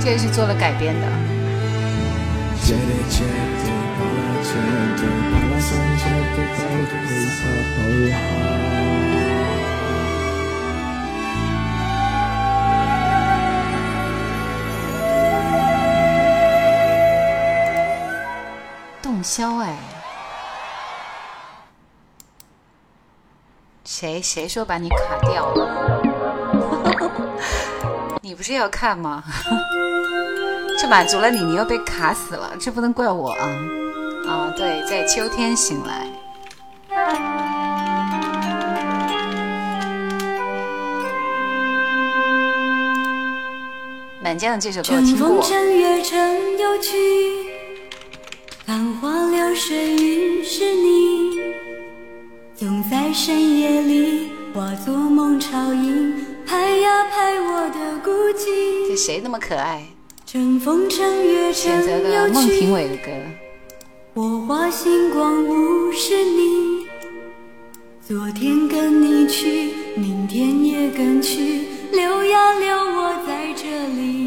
[0.00, 1.14] 这也是做了改编的。
[19.24, 19.74] 消哎，
[23.82, 26.02] 谁谁说把你卡掉了？
[28.20, 29.24] 你不是要看吗？
[30.78, 33.48] 这满足了你，你又被卡死了，这不能怪我啊！
[34.28, 36.06] 啊，对，在秋天醒来，
[44.22, 45.40] 《满江》的这首歌听过。
[49.54, 51.30] 水音是你，
[52.56, 56.12] 总在深夜里，化作梦潮音，
[56.44, 58.88] 拍呀拍我的孤寂。
[58.88, 59.86] 这谁那么可爱？
[60.26, 63.12] 乘风乘月乘选择了孟庭的歌。
[64.14, 66.86] 我花星光无是你，
[68.04, 71.60] 昨天跟你去，明天也跟去，
[71.92, 74.23] 留呀留我在这里。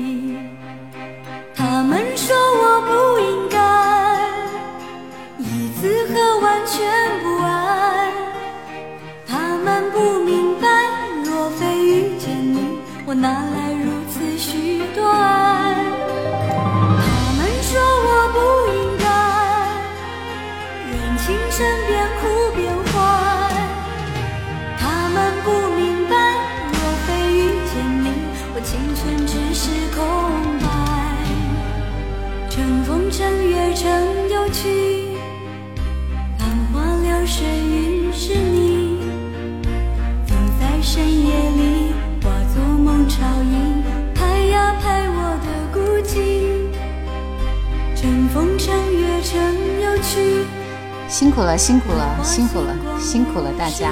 [51.19, 53.89] 辛苦了，辛苦了，辛苦了，辛苦了，大家。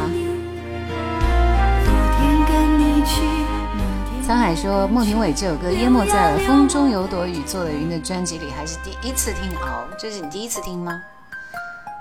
[4.27, 9.87] 沧海说：“孟庭苇这首歌淹没在了《风中有朵雨做的云》的专辑里，还是第一次听哦。
[9.97, 11.01] 这是你第一次听吗？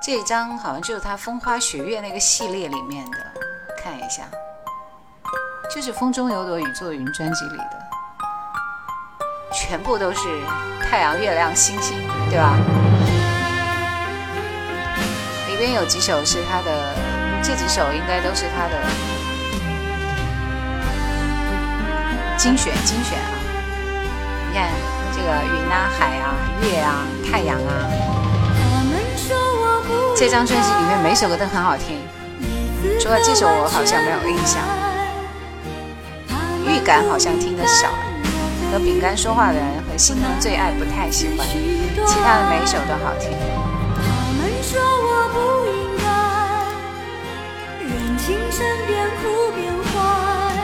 [0.03, 3.17] 这张好像就是他《风花雪月》那个系列里面的，
[3.83, 4.25] 看一下，
[5.75, 7.71] 就是《风中有朵雨做的云》专辑里的，
[9.55, 10.19] 全部都是
[10.83, 11.97] 太阳、月亮、星星，
[12.29, 12.55] 对吧？”
[15.67, 16.95] 边有几首是他的，
[17.43, 18.79] 这几首应该都是他的
[22.37, 23.33] 精选精选啊！
[24.47, 24.69] 你看
[25.15, 26.97] 这个云啊、海啊、月啊、
[27.33, 27.73] 太阳啊，
[30.15, 31.97] 这张专辑里面每首歌都很好听，
[33.01, 34.61] 除了这首我好像没有印象。
[36.67, 37.89] 预感好像听的少，
[38.71, 41.47] 和饼干说话的人和心中最爱不太喜欢，
[42.07, 43.31] 其他的每一首都好听。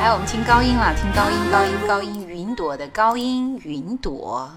[0.00, 4.48] 来，我们听高音了，听高音，高音，高音，云朵的高音，云朵。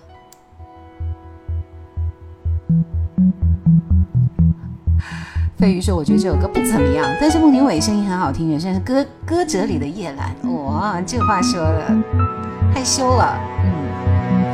[5.57, 11.87] 飞鱼说：“我觉得这首歌不怎么样，但是孟庭苇声音很好听，原声是歌歌者里的叶兰。”哇，这话说的
[12.73, 13.37] 害羞了。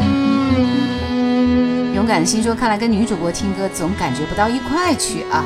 [0.02, 5.44] 嗯，勇敢的心说：“看来跟女主播听歌总感觉不到一块去啊，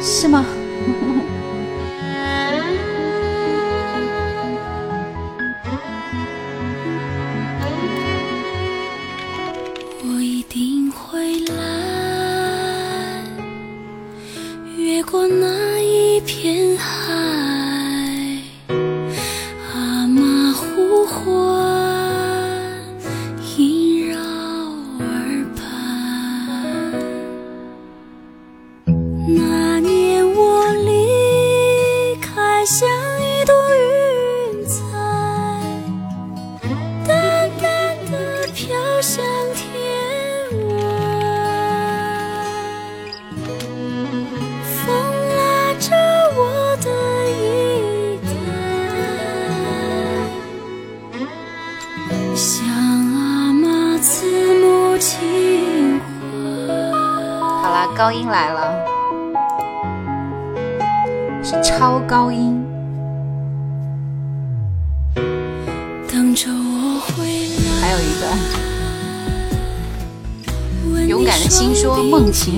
[0.00, 0.44] 是吗？”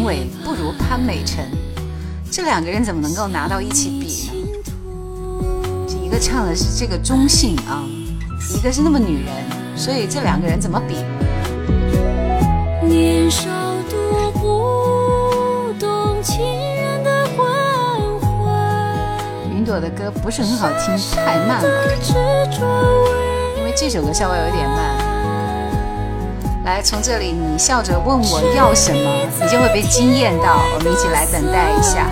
[0.06, 1.44] 伟不如潘美辰，
[2.30, 5.86] 这两个人怎么能够拿到一起比呢？
[5.88, 7.82] 这一个唱的是这个中性啊，
[8.56, 9.34] 一个是那么女人，
[9.76, 10.94] 所以这两个人怎么比？
[19.44, 21.84] 云朵的歌不是很好听，太慢了，
[23.58, 24.95] 因为这首歌稍微有点慢。
[26.66, 30.60] 来，从这里，你笑着问我要什么，你就会被惊艳到。
[30.74, 32.10] 我们一起来等待一下。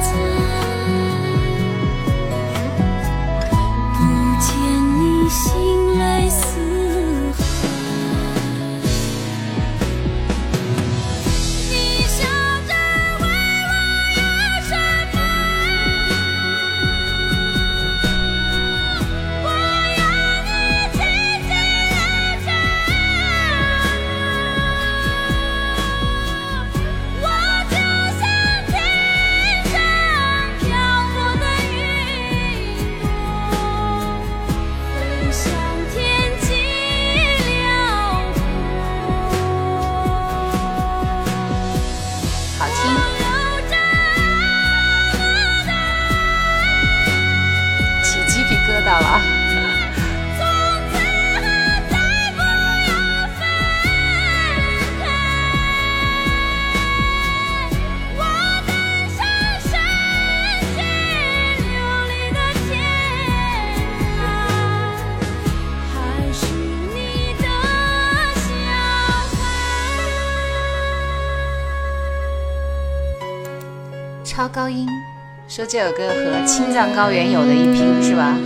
[75.67, 78.37] 这首歌和青藏高原有的一拼，是吧？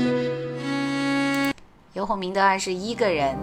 [1.94, 3.34] 游鸿明的爱是一个人。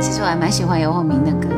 [0.00, 1.48] 其实我还蛮喜欢游鸿明的歌。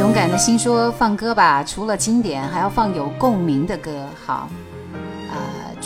[0.00, 4.04] 勇敢的心说放歌吧，除了经典，还要放有共鸣的歌。
[4.26, 4.48] 好。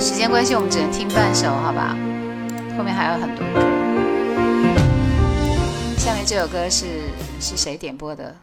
[0.00, 1.90] 时间关系，我们只能听半首，好吧？
[2.74, 3.60] 后面还有很多歌。
[5.98, 6.86] 下面这首歌是
[7.38, 8.34] 是谁点播的？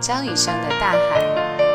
[0.00, 1.65] 张雨生的大海。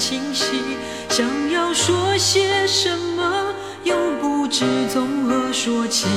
[0.00, 0.46] 清晰，
[1.10, 3.44] 想要说些什么，
[3.84, 6.08] 又不知从何说起，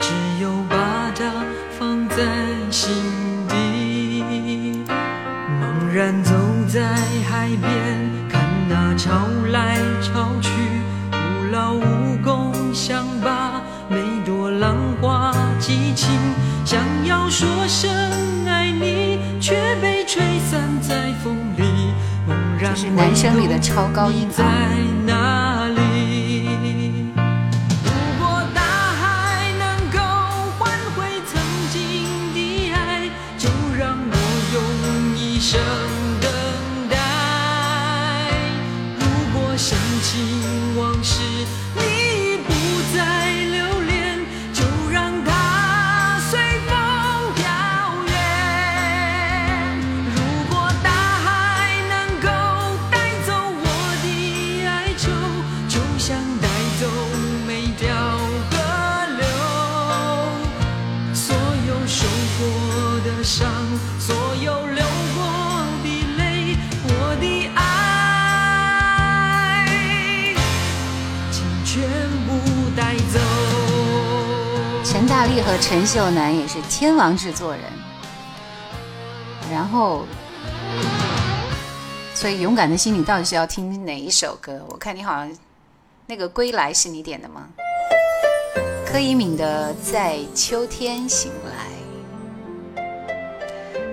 [0.00, 0.08] 只
[0.42, 1.44] 有把它
[1.78, 2.16] 放在
[2.72, 3.19] 心。
[22.74, 24.99] 是男生里的超高音啊！
[75.60, 77.62] 陈秀男也是天王制作人，
[79.52, 80.06] 然后，
[82.14, 84.58] 所以勇敢的心你到底是要听哪一首歌？
[84.70, 85.30] 我看你好像，
[86.06, 87.46] 那个归来是你点的吗？
[88.86, 91.30] 柯以敏的在秋天醒
[92.74, 92.82] 来，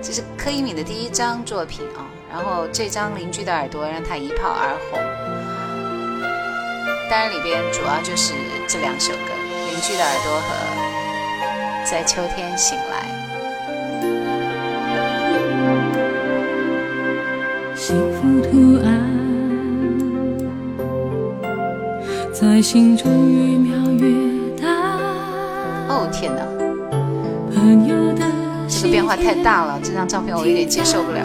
[0.02, 2.00] 这是柯以敏的第一张作品啊。
[2.32, 4.98] 然后这张邻居的耳朵让他一炮而红，
[7.10, 8.32] 当然里边主要就是
[8.66, 9.30] 这两首歌，
[9.70, 10.77] 邻居的耳朵和。
[11.90, 13.08] 在秋天醒来。
[17.74, 19.08] 幸福图案
[22.30, 24.66] 在心中越描越大。
[25.88, 26.42] 哦天哪！
[28.68, 31.24] 这个变化太大了，这张照片我有点接受不了。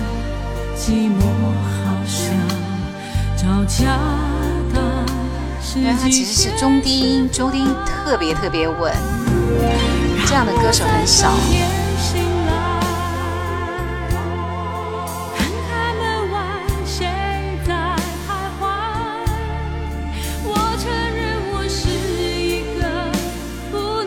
[0.81, 0.89] 对
[5.93, 8.91] 他其实是中低音，中低音特别特别稳，
[10.25, 11.29] 这样的歌手很少。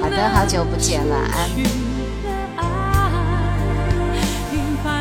[0.01, 1.84] 好的，好久不见，晚安。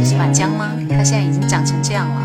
[0.00, 0.72] 这是满江吗？
[0.88, 2.22] 他现在已经长成这样了，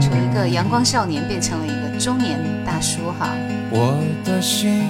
[0.00, 3.28] 从一个阳光少年变成了一个中年大叔哈。
[3.70, 3.94] 我
[4.24, 4.84] 的心，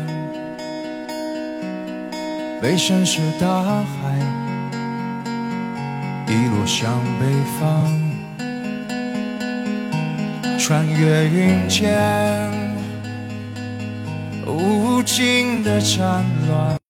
[2.61, 5.33] 背身是大海，
[6.27, 7.27] 一路向北
[7.59, 8.02] 方。
[10.65, 11.91] 穿越云间，
[14.47, 16.82] 无尽的战乱。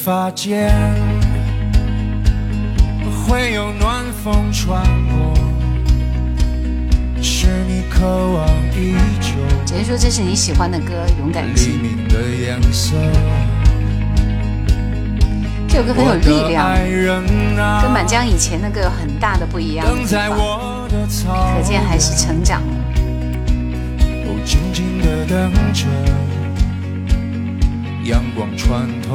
[0.00, 0.04] 杰
[9.84, 11.68] 说这是你喜欢的歌，《勇敢的色。
[15.68, 16.74] 这首歌很有力量，
[17.82, 20.30] 跟满江以前那个有很大的不一样的地方，
[21.56, 22.78] 可见还是成长了。
[28.04, 29.14] 阳光穿透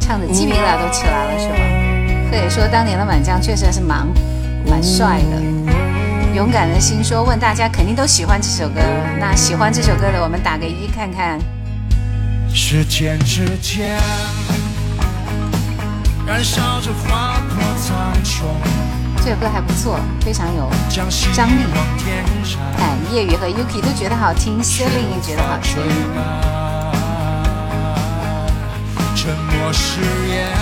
[0.00, 2.30] 唱的鸡皮疙都起来了是吧？
[2.30, 4.04] 可以说当年的满江确实还是蛮。
[4.78, 5.42] 蛮帅的，
[6.34, 8.78] 勇敢的心说，问大家肯定都喜欢这首歌。
[9.18, 11.40] 那喜欢这首歌的，我们打个一看看。
[12.52, 13.96] 时间之间，
[16.26, 18.42] 燃烧着划破苍穹。
[19.24, 20.68] 这首歌还不错，非常有
[21.34, 21.62] 张力。
[22.76, 25.76] 哎，叶宇和 Yuki 都觉得好听，司令也觉得好听。
[29.16, 30.54] 沉默誓言。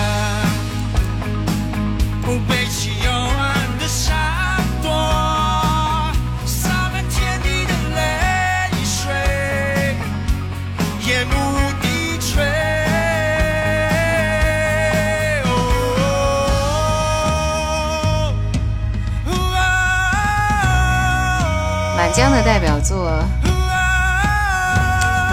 [22.14, 23.10] 江的代表作
[23.42, 23.48] 不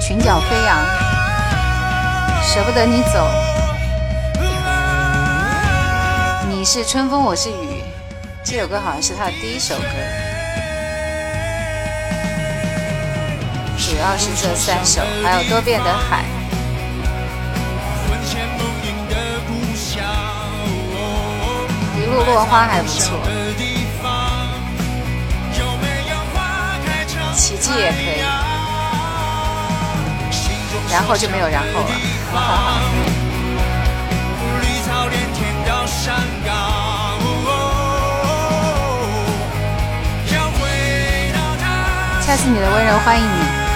[0.00, 0.80] 裙角飞扬，
[2.42, 3.28] 舍不得你走，
[6.48, 7.82] 你是春风我是雨，
[8.42, 9.82] 这首歌好像是他的第一首歌，
[13.76, 16.24] 主要是这三首，还有多变的海。
[22.24, 23.14] 落花还不错，
[27.34, 28.20] 奇迹也可以，
[30.92, 31.88] 然后就没有然后了。
[42.24, 43.68] 恰是你的温柔，欢迎你。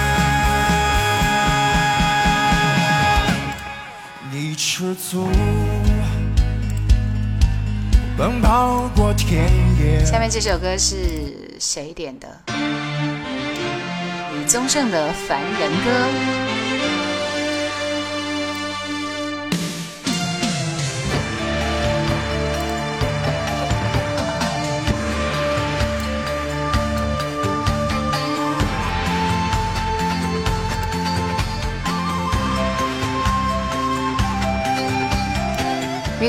[8.15, 9.49] 奔跑过田
[9.79, 10.03] 野。
[10.05, 12.27] 下面这首歌是谁点的？
[14.37, 15.89] 李宗盛的《凡人歌》。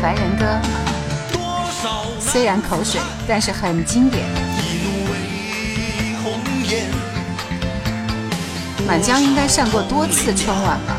[0.00, 0.60] 凡人歌，
[2.20, 4.24] 虽然口水，但是很经典。
[8.86, 10.96] 满江应该上过多次春晚吧？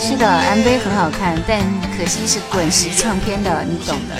[0.00, 1.60] 是的，MV 很好看，但
[1.96, 4.16] 可惜是滚石唱片的，你懂的。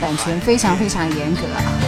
[0.00, 1.40] 版权非常非常严格。
[1.54, 1.87] 啊。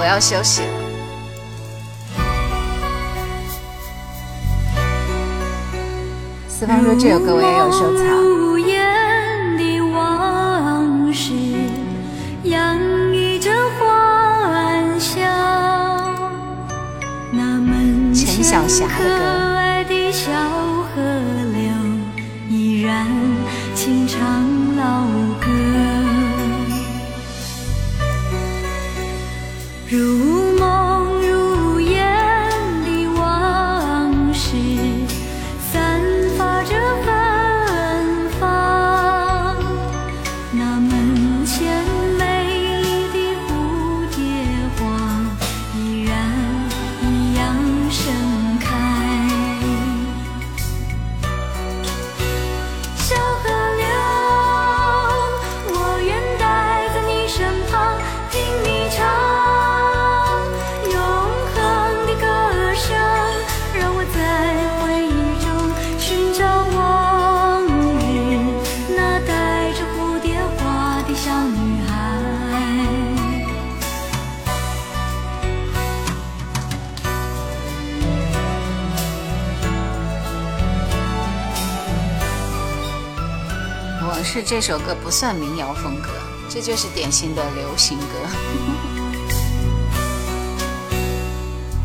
[0.00, 0.80] 我要休息了。
[6.48, 8.06] 四方说这首歌我也有收藏。
[18.12, 19.39] 陈晓霞的歌。
[84.62, 86.10] 这首歌不算民谣风格，
[86.50, 88.04] 这就是典型的流行歌。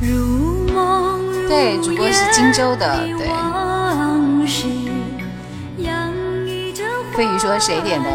[0.01, 3.29] 如梦对主播是荆州的，对。
[7.15, 8.09] 飞宇说谁点的？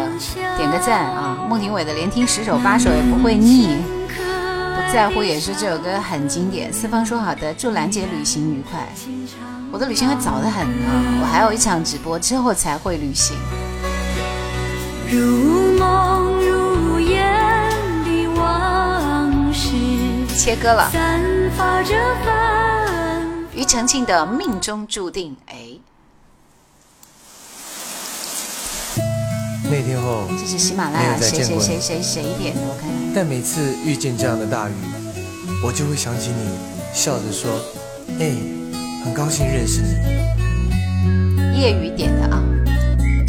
[0.55, 1.39] 点个赞啊！
[1.49, 3.77] 孟庭苇的，连听十首八首也不会腻。
[4.05, 6.71] 不在乎也是这首歌很经典。
[6.71, 8.87] 四方说好的，祝兰姐旅行愉快。
[9.71, 13.35] 我的旅行还早得很呢，我还有一场直播之后才会旅行。
[15.13, 17.21] 如如梦烟
[18.05, 19.67] 的往事，
[20.37, 20.89] 切割了。
[23.53, 25.75] 庾澄庆的《命中注定》哎。
[29.65, 32.61] 那天后，这是喜马拉雅谁谁谁谁谁点的？
[32.63, 33.13] 我看看。
[33.13, 34.73] 但每次遇见这样的大雨，
[35.61, 36.57] 我就会想起你，
[36.93, 37.51] 笑着说
[38.17, 38.31] ：“哎，
[39.03, 42.41] 很高兴认识你。”业余点的啊。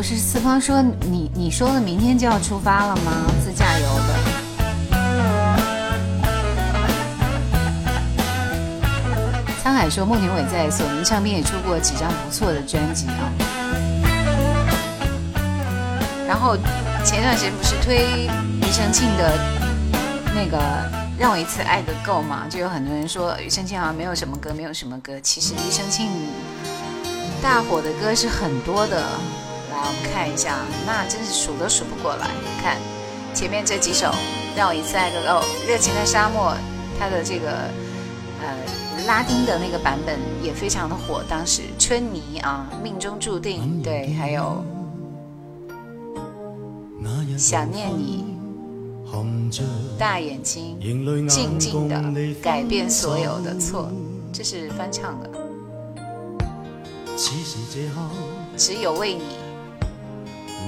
[0.00, 3.12] 不是四方说你你说的明天就要出发了吗？
[3.44, 4.18] 自驾游的。
[9.62, 13.28] 沧海说孟庭苇在索尼唱片也出过几张不错的专辑啊。
[16.26, 16.56] 然后
[17.04, 18.26] 前段时间不是推
[18.62, 19.36] 庾澄庆的
[20.34, 20.58] 那个
[21.18, 25.20] 让我一次爱个够嘛，就有很多人说庾澄庆好像没有什么歌，没有什么歌。
[25.20, 26.08] 其实庾澄庆
[27.42, 29.04] 大火的歌是很多的。
[29.82, 32.28] 我们看一下，那真是数都数不过来。
[32.62, 32.76] 看
[33.34, 34.12] 前面这几首，
[34.54, 36.52] 让我一次爱个够，《热情的沙漠》
[36.98, 37.50] 它的这个
[38.42, 41.22] 呃拉丁的那个版本也非常的火。
[41.28, 44.62] 当时春泥啊，命中注定对，还有
[47.38, 48.36] 想念你，
[49.98, 50.76] 大眼睛，
[51.26, 53.90] 静静的改变所有的错，
[54.30, 55.30] 这是翻唱的。
[58.58, 59.39] 只有为你。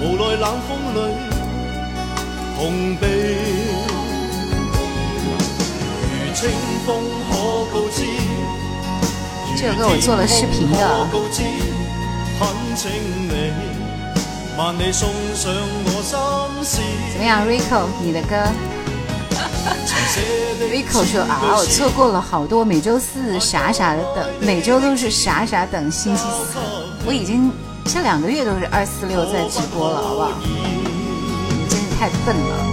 [0.00, 0.60] 奈冷
[9.56, 11.06] 这首歌我做了视频的。
[17.12, 18.36] 怎么样，Rico，你的歌
[20.64, 22.64] ？Rico 说啊，我错过了好多。
[22.64, 26.56] 每周四傻傻的等，每周都是傻傻等，星期四
[27.04, 27.50] 我已经。
[27.90, 30.30] 这两个月都是二四六在直播了，好不好？
[30.44, 30.84] 你
[31.70, 32.66] 真是太笨了。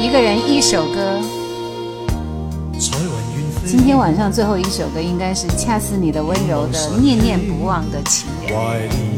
[0.00, 1.18] 一个人一首歌，
[3.66, 9.17] 今天晚上最后一首歌应该是恰似你的温柔的念念不忘的情人。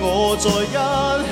[0.00, 0.74] 我在一
[1.26, 1.30] 起，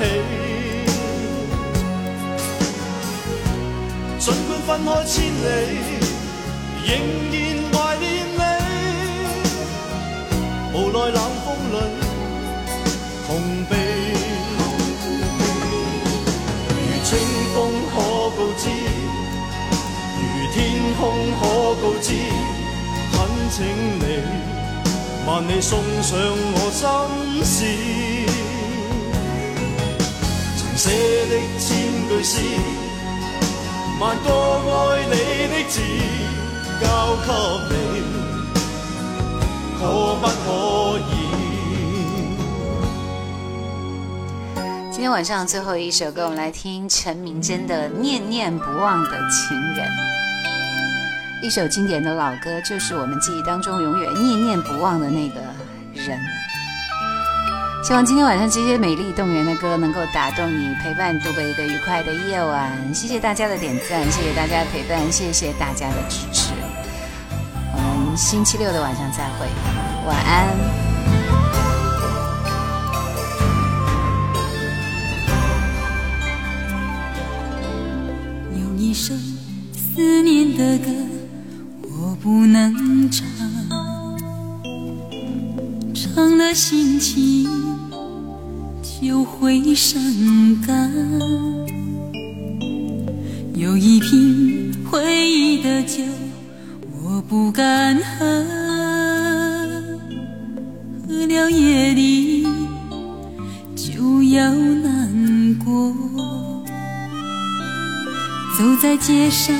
[4.19, 5.47] 尽管分开千里，
[6.87, 6.89] 仍
[7.33, 7.35] 然
[7.73, 8.35] 怀念你。
[10.73, 11.73] 无奈冷风里，
[13.27, 13.29] 痛
[13.69, 13.71] 悲。
[16.69, 16.71] 如
[17.03, 17.09] 清
[17.53, 17.55] 风
[17.93, 17.95] 可
[18.37, 18.59] 告知，
[20.19, 20.21] 如
[20.53, 20.55] 天
[20.99, 20.99] 空
[21.39, 21.41] 可
[21.81, 22.07] 告知，
[23.13, 23.15] 恳
[23.49, 23.55] 请
[23.99, 24.01] 你
[25.25, 25.71] 万里送
[26.03, 26.15] 上
[26.55, 26.83] 我心
[27.43, 27.55] 事。
[30.79, 32.39] 你你，千的字，
[36.79, 38.17] 可可不
[40.99, 41.29] 以？
[44.91, 49.83] 今天晚上最后一首歌，我们来听陈明真的《念念不忘的情人》，
[51.43, 55.41] 一首经典的老歌，就是我们记忆当中永远念念不忘的那个
[55.95, 56.19] 人。
[57.87, 62.69] 希望今天晚上这些美丽动人的歌能够打动你，陪伴度过一个愉快的夜晚。
[62.93, 66.51] 谢谢大家的点赞，谢谢大家的陪伴，谢谢大家的支持。
[67.73, 69.45] 我们星期六的晚上再会，
[70.05, 70.76] 晚安。
[89.77, 89.99] 伤
[90.65, 90.91] 感，
[93.53, 96.01] 有一瓶回忆的酒，
[97.03, 98.25] 我不敢喝，
[101.07, 102.47] 喝了夜里
[103.75, 105.93] 就要难过。
[108.57, 109.55] 走在街上，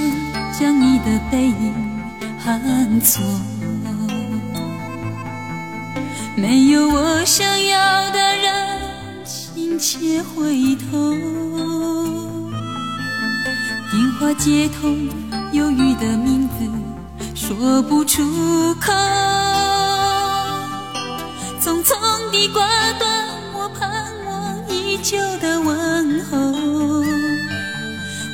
[0.51, 1.73] 将你的背影
[2.43, 3.21] 看错，
[6.37, 7.56] 没有我想。
[9.89, 11.13] 切回头，
[13.89, 15.07] 电话接通，
[15.53, 18.21] 犹豫的名字说不出
[18.81, 18.91] 口，
[21.61, 21.93] 匆匆
[22.33, 22.67] 地挂
[22.99, 23.89] 断我盼
[24.25, 26.37] 望已久的问候。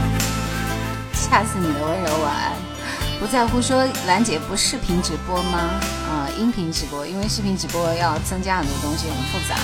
[1.31, 2.51] 恰似你的温柔晚安，
[3.17, 5.79] 不在乎说兰姐不视频直播吗？
[6.11, 9.55] 啊，音频直播，因为视频直播要增加很多东西，很复杂。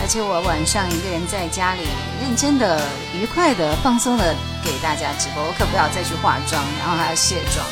[0.00, 1.80] 而且我晚上一个人在家里，
[2.22, 2.80] 认真的、
[3.12, 4.32] 愉快的、放松的
[4.64, 7.66] 给大家直播，我可不要再去化妆，然后还要卸妆，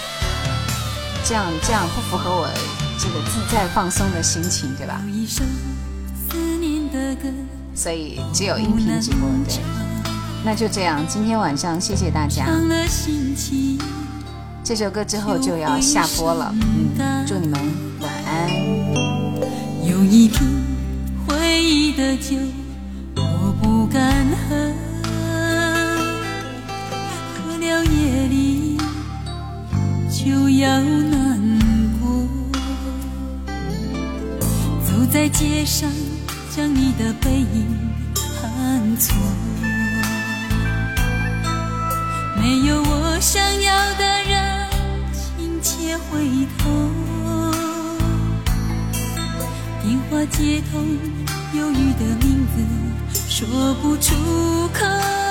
[1.25, 2.49] 这样这样不符合我
[2.99, 5.01] 这个自在放松的心情，对吧？
[7.73, 9.86] 所以只有音频直播，对。
[10.47, 12.47] 那就这样，今天晚上谢谢大家。
[14.63, 17.61] 这首歌之后就要下播了，嗯，祝你们
[18.01, 18.49] 晚安。
[19.85, 20.43] 有一瓶
[21.27, 22.37] 回忆的酒，
[23.17, 24.57] 我不敢喝，
[27.35, 28.77] 喝了夜里
[30.09, 31.41] 就要难
[31.99, 32.25] 过。
[34.87, 35.91] 走在街上，
[36.55, 37.76] 将你的背影。
[43.37, 44.67] 想要的人，
[45.37, 46.71] 请且回头。
[49.83, 50.97] 电话接通，
[51.53, 54.15] 犹豫的名字说不出
[54.73, 55.26] 口。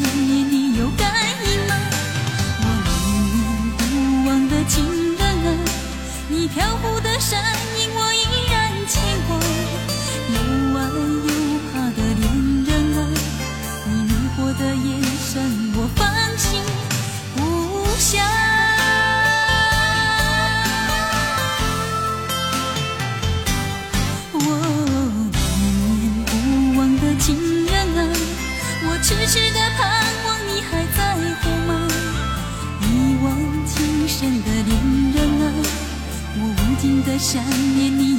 [0.00, 0.39] you.
[37.20, 37.44] 想
[37.76, 38.09] 念你。